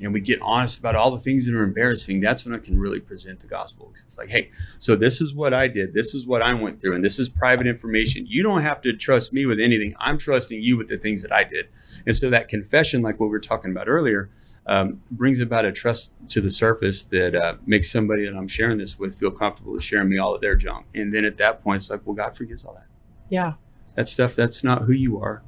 and 0.01 0.13
we 0.13 0.19
get 0.19 0.41
honest 0.41 0.79
about 0.79 0.95
all 0.95 1.11
the 1.11 1.19
things 1.19 1.45
that 1.45 1.55
are 1.55 1.63
embarrassing, 1.63 2.19
that's 2.19 2.45
when 2.45 2.53
I 2.53 2.57
can 2.57 2.77
really 2.77 2.99
present 2.99 3.39
the 3.39 3.47
gospel. 3.47 3.91
It's 3.93 4.17
like, 4.17 4.29
hey, 4.29 4.51
so 4.77 4.95
this 4.95 5.21
is 5.21 5.33
what 5.33 5.53
I 5.53 5.67
did, 5.67 5.93
this 5.93 6.13
is 6.13 6.27
what 6.27 6.41
I 6.41 6.53
went 6.53 6.81
through, 6.81 6.95
and 6.95 7.03
this 7.03 7.17
is 7.17 7.29
private 7.29 7.67
information. 7.67 8.25
You 8.27 8.43
don't 8.43 8.61
have 8.61 8.81
to 8.81 8.93
trust 8.93 9.31
me 9.31 9.45
with 9.45 9.59
anything. 9.59 9.95
I'm 9.99 10.17
trusting 10.17 10.61
you 10.61 10.77
with 10.77 10.89
the 10.89 10.97
things 10.97 11.21
that 11.21 11.31
I 11.31 11.43
did. 11.43 11.67
And 12.05 12.15
so 12.15 12.29
that 12.29 12.49
confession, 12.49 13.01
like 13.01 13.19
what 13.19 13.27
we 13.27 13.31
were 13.31 13.39
talking 13.39 13.71
about 13.71 13.87
earlier, 13.87 14.29
um, 14.67 14.99
brings 15.11 15.39
about 15.39 15.63
a 15.63 15.71
trust 15.71 16.13
to 16.29 16.41
the 16.41 16.49
surface 16.49 17.03
that 17.03 17.35
uh, 17.35 17.55
makes 17.65 17.91
somebody 17.91 18.25
that 18.25 18.35
I'm 18.35 18.47
sharing 18.47 18.79
this 18.79 18.97
with 18.97 19.17
feel 19.17 19.31
comfortable 19.31 19.77
sharing 19.77 20.09
me 20.09 20.17
all 20.17 20.33
of 20.33 20.41
their 20.41 20.55
junk. 20.55 20.87
And 20.95 21.13
then 21.13 21.23
at 21.23 21.37
that 21.37 21.63
point, 21.63 21.77
it's 21.77 21.89
like, 21.89 22.01
well, 22.03 22.15
God 22.15 22.35
forgives 22.35 22.65
all 22.65 22.73
that. 22.73 22.87
Yeah. 23.29 23.53
That 23.95 24.07
stuff, 24.07 24.35
that's 24.35 24.63
not 24.63 24.83
who 24.83 24.93
you 24.93 25.19
are 25.19 25.41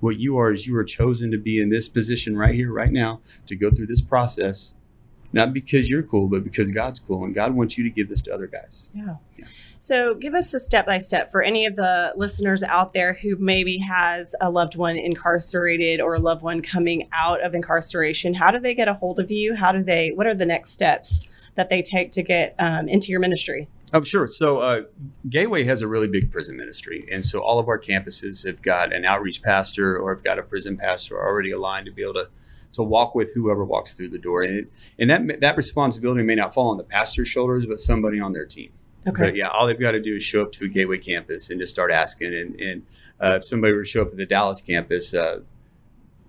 what 0.00 0.18
you 0.18 0.38
are 0.38 0.52
is 0.52 0.66
you 0.66 0.76
are 0.76 0.84
chosen 0.84 1.30
to 1.30 1.38
be 1.38 1.60
in 1.60 1.70
this 1.70 1.88
position 1.88 2.36
right 2.36 2.54
here, 2.54 2.72
right 2.72 2.92
now, 2.92 3.20
to 3.46 3.56
go 3.56 3.70
through 3.70 3.86
this 3.86 4.00
process, 4.00 4.74
not 5.32 5.52
because 5.52 5.88
you're 5.88 6.02
cool, 6.02 6.28
but 6.28 6.44
because 6.44 6.70
God's 6.70 7.00
cool, 7.00 7.24
and 7.24 7.34
God 7.34 7.54
wants 7.54 7.76
you 7.76 7.84
to 7.84 7.90
give 7.90 8.08
this 8.08 8.22
to 8.22 8.34
other 8.34 8.46
guys. 8.46 8.90
Yeah. 8.94 9.16
yeah. 9.36 9.46
So, 9.78 10.14
give 10.14 10.34
us 10.34 10.52
a 10.54 10.60
step 10.60 10.86
by 10.86 10.98
step 10.98 11.30
for 11.30 11.42
any 11.42 11.66
of 11.66 11.76
the 11.76 12.12
listeners 12.16 12.62
out 12.62 12.92
there 12.92 13.14
who 13.14 13.36
maybe 13.36 13.78
has 13.78 14.34
a 14.40 14.50
loved 14.50 14.76
one 14.76 14.96
incarcerated 14.96 16.00
or 16.00 16.14
a 16.14 16.20
loved 16.20 16.42
one 16.42 16.62
coming 16.62 17.08
out 17.12 17.42
of 17.44 17.54
incarceration. 17.54 18.34
How 18.34 18.50
do 18.50 18.58
they 18.58 18.74
get 18.74 18.88
a 18.88 18.94
hold 18.94 19.18
of 19.18 19.30
you? 19.30 19.54
How 19.54 19.72
do 19.72 19.82
they? 19.82 20.10
What 20.10 20.26
are 20.26 20.34
the 20.34 20.46
next 20.46 20.70
steps 20.70 21.28
that 21.54 21.68
they 21.68 21.82
take 21.82 22.12
to 22.12 22.22
get 22.22 22.54
um, 22.58 22.88
into 22.88 23.10
your 23.10 23.20
ministry? 23.20 23.68
Oh, 23.92 24.02
sure. 24.02 24.26
So, 24.26 24.58
uh, 24.58 24.82
Gateway 25.28 25.64
has 25.64 25.80
a 25.80 25.88
really 25.88 26.08
big 26.08 26.32
prison 26.32 26.56
ministry. 26.56 27.08
And 27.10 27.24
so, 27.24 27.40
all 27.40 27.58
of 27.58 27.68
our 27.68 27.78
campuses 27.78 28.44
have 28.46 28.60
got 28.60 28.92
an 28.92 29.04
outreach 29.04 29.42
pastor 29.42 29.98
or 29.98 30.14
have 30.14 30.24
got 30.24 30.38
a 30.38 30.42
prison 30.42 30.76
pastor 30.76 31.18
already 31.18 31.52
aligned 31.52 31.86
to 31.86 31.92
be 31.92 32.02
able 32.02 32.14
to, 32.14 32.28
to 32.72 32.82
walk 32.82 33.14
with 33.14 33.32
whoever 33.34 33.64
walks 33.64 33.94
through 33.94 34.10
the 34.10 34.18
door. 34.18 34.42
And, 34.42 34.58
it, 34.58 34.72
and 34.98 35.10
that, 35.10 35.40
that 35.40 35.56
responsibility 35.56 36.24
may 36.24 36.34
not 36.34 36.52
fall 36.52 36.70
on 36.70 36.78
the 36.78 36.84
pastor's 36.84 37.28
shoulders, 37.28 37.64
but 37.64 37.78
somebody 37.78 38.18
on 38.18 38.32
their 38.32 38.46
team. 38.46 38.72
Okay. 39.06 39.22
But 39.22 39.36
yeah, 39.36 39.48
all 39.48 39.68
they've 39.68 39.78
got 39.78 39.92
to 39.92 40.02
do 40.02 40.16
is 40.16 40.24
show 40.24 40.42
up 40.42 40.52
to 40.52 40.64
a 40.64 40.68
Gateway 40.68 40.98
campus 40.98 41.50
and 41.50 41.60
just 41.60 41.72
start 41.72 41.92
asking. 41.92 42.34
And, 42.34 42.60
and 42.60 42.82
uh, 43.20 43.36
if 43.36 43.44
somebody 43.44 43.72
were 43.72 43.84
to 43.84 43.88
show 43.88 44.02
up 44.02 44.08
at 44.08 44.16
the 44.16 44.26
Dallas 44.26 44.60
campus, 44.60 45.14
uh, 45.14 45.40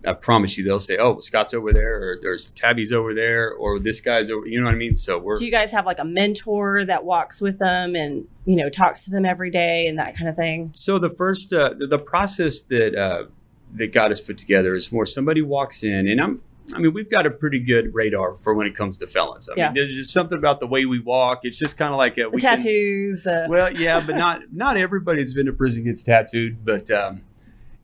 I 0.05 0.13
promise 0.13 0.57
you, 0.57 0.63
they'll 0.63 0.79
say, 0.79 0.97
"Oh, 0.97 1.19
Scott's 1.19 1.53
over 1.53 1.73
there, 1.73 1.95
or 1.95 2.19
there's 2.21 2.51
Tabby's 2.51 2.91
over 2.91 3.13
there, 3.13 3.51
or 3.53 3.79
this 3.79 3.99
guy's 3.99 4.29
over." 4.29 4.45
You 4.45 4.59
know 4.59 4.65
what 4.65 4.75
I 4.75 4.77
mean? 4.77 4.95
So 4.95 5.17
we're. 5.17 5.35
Do 5.35 5.45
you 5.45 5.51
guys 5.51 5.71
have 5.71 5.85
like 5.85 5.99
a 5.99 6.05
mentor 6.05 6.85
that 6.85 7.03
walks 7.03 7.41
with 7.41 7.59
them 7.59 7.95
and 7.95 8.27
you 8.45 8.55
know 8.55 8.69
talks 8.69 9.03
to 9.05 9.11
them 9.11 9.25
every 9.25 9.49
day 9.49 9.87
and 9.87 9.97
that 9.97 10.15
kind 10.15 10.29
of 10.29 10.35
thing? 10.35 10.71
So 10.73 10.99
the 10.99 11.09
first, 11.09 11.51
uh, 11.51 11.73
the, 11.77 11.99
process 11.99 12.61
that 12.61 12.95
uh, 12.95 13.25
that 13.73 13.91
God 13.91 14.11
has 14.11 14.21
put 14.21 14.37
together 14.37 14.75
is 14.75 14.91
more 14.91 15.05
somebody 15.05 15.41
walks 15.41 15.83
in, 15.83 16.07
and 16.07 16.21
I'm. 16.21 16.41
I 16.75 16.79
mean, 16.79 16.93
we've 16.93 17.09
got 17.09 17.25
a 17.25 17.31
pretty 17.31 17.59
good 17.59 17.95
radar 17.95 18.33
for 18.33 18.53
when 18.53 18.67
it 18.67 18.75
comes 18.75 18.97
to 18.97 19.07
felons. 19.07 19.47
I 19.47 19.53
yeah. 19.55 19.67
mean, 19.67 19.75
there's 19.75 19.93
just 19.93 20.11
something 20.11 20.37
about 20.37 20.59
the 20.59 20.67
way 20.67 20.85
we 20.85 20.99
walk. 20.99 21.39
It's 21.43 21.57
just 21.57 21.77
kind 21.77 21.93
of 21.93 21.97
like 21.97 22.17
a, 22.17 22.29
the 22.29 22.39
tattoos. 22.39 23.23
Can, 23.23 23.33
the... 23.33 23.47
Well, 23.49 23.73
yeah, 23.73 24.03
but 24.05 24.17
not 24.17 24.41
not 24.51 24.75
everybody 24.75 25.21
that's 25.21 25.33
been 25.33 25.45
to 25.45 25.53
prison 25.53 25.85
gets 25.85 26.03
tattooed. 26.03 26.65
But 26.65 26.91
um, 26.91 27.23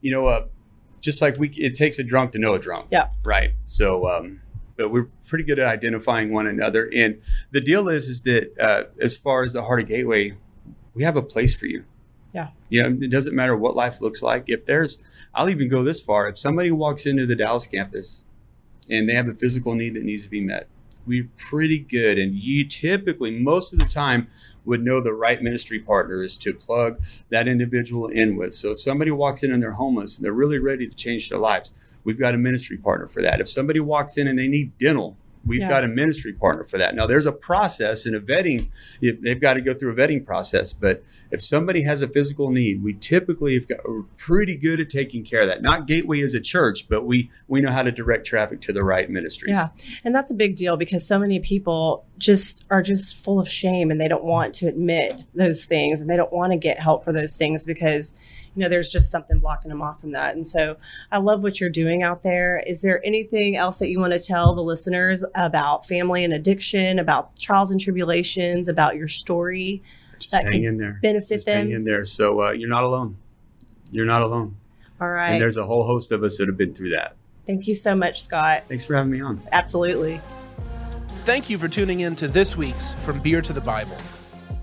you 0.02 0.10
know, 0.10 0.26
uh, 0.26 0.46
just 1.04 1.20
like 1.20 1.36
we 1.36 1.50
it 1.50 1.74
takes 1.74 1.98
a 1.98 2.02
drunk 2.02 2.32
to 2.32 2.38
know 2.38 2.54
a 2.54 2.58
drunk. 2.58 2.88
Yeah. 2.90 3.08
Right. 3.22 3.52
So 3.62 4.08
um, 4.08 4.40
but 4.76 4.88
we're 4.90 5.08
pretty 5.26 5.44
good 5.44 5.58
at 5.58 5.68
identifying 5.68 6.32
one 6.32 6.46
another. 6.46 6.90
And 6.94 7.20
the 7.50 7.60
deal 7.60 7.88
is 7.88 8.08
is 8.08 8.22
that 8.22 8.58
uh, 8.58 8.84
as 9.00 9.16
far 9.16 9.44
as 9.44 9.52
the 9.52 9.62
Heart 9.62 9.82
of 9.82 9.88
Gateway, 9.88 10.36
we 10.94 11.04
have 11.04 11.16
a 11.16 11.22
place 11.22 11.54
for 11.54 11.66
you. 11.66 11.84
Yeah. 12.32 12.48
Yeah. 12.70 12.86
It 12.86 13.10
doesn't 13.10 13.34
matter 13.34 13.56
what 13.56 13.76
life 13.76 14.00
looks 14.00 14.22
like. 14.22 14.44
If 14.48 14.64
there's, 14.64 14.98
I'll 15.34 15.50
even 15.50 15.68
go 15.68 15.82
this 15.84 16.00
far. 16.00 16.28
If 16.28 16.38
somebody 16.38 16.70
walks 16.70 17.06
into 17.06 17.26
the 17.26 17.36
Dallas 17.36 17.66
campus 17.66 18.24
and 18.90 19.08
they 19.08 19.14
have 19.14 19.28
a 19.28 19.34
physical 19.34 19.74
need 19.74 19.94
that 19.94 20.02
needs 20.02 20.24
to 20.24 20.30
be 20.30 20.40
met, 20.40 20.68
we're 21.06 21.28
pretty 21.36 21.78
good. 21.78 22.18
And 22.18 22.34
you 22.34 22.66
typically, 22.66 23.30
most 23.30 23.72
of 23.72 23.78
the 23.78 23.84
time, 23.84 24.28
would 24.64 24.82
know 24.82 25.00
the 25.00 25.12
right 25.12 25.42
ministry 25.42 25.78
partners 25.78 26.38
to 26.38 26.54
plug 26.54 27.02
that 27.30 27.46
individual 27.48 28.08
in 28.08 28.36
with. 28.36 28.54
So 28.54 28.72
if 28.72 28.80
somebody 28.80 29.10
walks 29.10 29.42
in 29.42 29.52
and 29.52 29.62
they're 29.62 29.72
homeless 29.72 30.16
and 30.16 30.24
they're 30.24 30.32
really 30.32 30.58
ready 30.58 30.88
to 30.88 30.94
change 30.94 31.28
their 31.28 31.38
lives, 31.38 31.72
we've 32.04 32.18
got 32.18 32.34
a 32.34 32.38
ministry 32.38 32.76
partner 32.76 33.06
for 33.06 33.22
that. 33.22 33.40
If 33.40 33.48
somebody 33.48 33.80
walks 33.80 34.16
in 34.16 34.26
and 34.26 34.38
they 34.38 34.48
need 34.48 34.76
dental, 34.78 35.16
We've 35.46 35.60
yeah. 35.60 35.68
got 35.68 35.84
a 35.84 35.88
ministry 35.88 36.32
partner 36.32 36.64
for 36.64 36.78
that. 36.78 36.94
Now, 36.94 37.06
there's 37.06 37.26
a 37.26 37.32
process 37.32 38.06
and 38.06 38.14
a 38.14 38.20
vetting. 38.20 38.70
They've 39.00 39.40
got 39.40 39.54
to 39.54 39.60
go 39.60 39.74
through 39.74 39.92
a 39.92 39.94
vetting 39.94 40.24
process. 40.24 40.72
But 40.72 41.02
if 41.30 41.42
somebody 41.42 41.82
has 41.82 42.02
a 42.02 42.08
physical 42.08 42.50
need, 42.50 42.82
we 42.82 42.94
typically 42.94 43.54
have 43.54 43.68
got, 43.68 43.78
we're 43.88 44.02
pretty 44.16 44.56
good 44.56 44.80
at 44.80 44.90
taking 44.90 45.24
care 45.24 45.42
of 45.42 45.48
that. 45.48 45.62
Not 45.62 45.86
Gateway 45.86 46.22
as 46.22 46.34
a 46.34 46.40
church, 46.40 46.88
but 46.88 47.04
we 47.04 47.30
we 47.48 47.60
know 47.60 47.70
how 47.70 47.82
to 47.82 47.92
direct 47.92 48.26
traffic 48.26 48.60
to 48.62 48.72
the 48.72 48.82
right 48.82 49.08
ministries. 49.10 49.56
Yeah, 49.56 49.68
and 50.04 50.14
that's 50.14 50.30
a 50.30 50.34
big 50.34 50.56
deal 50.56 50.76
because 50.76 51.06
so 51.06 51.18
many 51.18 51.40
people 51.40 52.06
just 52.18 52.64
are 52.70 52.82
just 52.82 53.16
full 53.16 53.38
of 53.38 53.48
shame 53.48 53.90
and 53.90 54.00
they 54.00 54.08
don't 54.08 54.24
want 54.24 54.54
to 54.54 54.66
admit 54.66 55.24
those 55.34 55.64
things 55.64 56.00
and 56.00 56.08
they 56.08 56.16
don't 56.16 56.32
want 56.32 56.52
to 56.52 56.56
get 56.56 56.78
help 56.78 57.04
for 57.04 57.12
those 57.12 57.36
things 57.36 57.64
because 57.64 58.14
you 58.54 58.62
know 58.62 58.68
there's 58.68 58.90
just 58.90 59.10
something 59.10 59.38
blocking 59.38 59.68
them 59.68 59.82
off 59.82 60.00
from 60.00 60.12
that. 60.12 60.36
And 60.36 60.46
so 60.46 60.76
i 61.10 61.18
love 61.18 61.42
what 61.42 61.60
you're 61.60 61.70
doing 61.70 62.02
out 62.02 62.22
there. 62.22 62.62
Is 62.66 62.82
there 62.82 63.04
anything 63.04 63.56
else 63.56 63.78
that 63.78 63.88
you 63.88 64.00
want 64.00 64.12
to 64.12 64.20
tell 64.20 64.54
the 64.54 64.62
listeners 64.62 65.24
about 65.34 65.86
family 65.86 66.24
and 66.24 66.32
addiction 66.32 66.98
about 66.98 67.36
trials 67.38 67.70
and 67.70 67.80
tribulations 67.80 68.68
about 68.68 68.96
your 68.96 69.08
story 69.08 69.82
just 70.18 70.32
that 70.32 70.44
hang 70.44 70.64
in 70.64 70.78
there. 70.78 70.98
benefit 71.02 71.36
just 71.36 71.46
them? 71.46 71.66
hang 71.66 71.72
in 71.72 71.84
there. 71.84 72.04
So 72.04 72.42
uh, 72.42 72.50
you're 72.52 72.68
not 72.68 72.84
alone. 72.84 73.16
You're 73.90 74.06
not 74.06 74.22
alone. 74.22 74.56
All 75.00 75.10
right. 75.10 75.32
and 75.32 75.40
there's 75.40 75.56
a 75.56 75.66
whole 75.66 75.84
host 75.84 76.12
of 76.12 76.22
us 76.22 76.38
that 76.38 76.46
have 76.46 76.56
been 76.56 76.72
through 76.72 76.90
that. 76.90 77.16
Thank 77.46 77.66
you 77.66 77.74
so 77.74 77.94
much 77.94 78.22
scott. 78.22 78.64
Thanks 78.68 78.84
for 78.84 78.94
having 78.94 79.12
me 79.12 79.20
on. 79.20 79.40
Absolutely. 79.52 80.20
Thank 81.24 81.50
you 81.50 81.58
for 81.58 81.68
tuning 81.68 82.00
in 82.00 82.14
to 82.16 82.28
this 82.28 82.56
week's 82.56 82.94
From 82.94 83.18
Beer 83.20 83.42
to 83.42 83.52
the 83.52 83.60
Bible. 83.60 83.96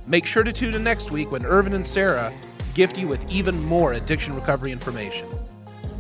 Make 0.08 0.26
sure 0.26 0.44
to 0.44 0.52
tune 0.52 0.74
in 0.74 0.84
next 0.84 1.12
week 1.12 1.32
when 1.32 1.46
Irvin 1.46 1.74
and 1.74 1.86
Sarah 1.86 2.34
gift 2.74 2.98
you 2.98 3.08
with 3.08 3.30
even 3.32 3.62
more 3.64 3.94
addiction 3.94 4.36
recovery 4.36 4.72
information. 4.72 5.28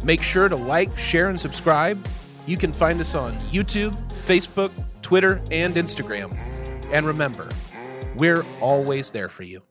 Make 0.03 0.21
sure 0.21 0.49
to 0.49 0.55
like, 0.55 0.97
share, 0.97 1.29
and 1.29 1.39
subscribe. 1.39 2.03
You 2.45 2.57
can 2.57 2.71
find 2.71 2.99
us 2.99 3.15
on 3.15 3.33
YouTube, 3.51 3.93
Facebook, 4.09 4.71
Twitter, 5.01 5.41
and 5.51 5.75
Instagram. 5.75 6.35
And 6.91 7.05
remember, 7.05 7.49
we're 8.15 8.43
always 8.59 9.11
there 9.11 9.29
for 9.29 9.43
you. 9.43 9.61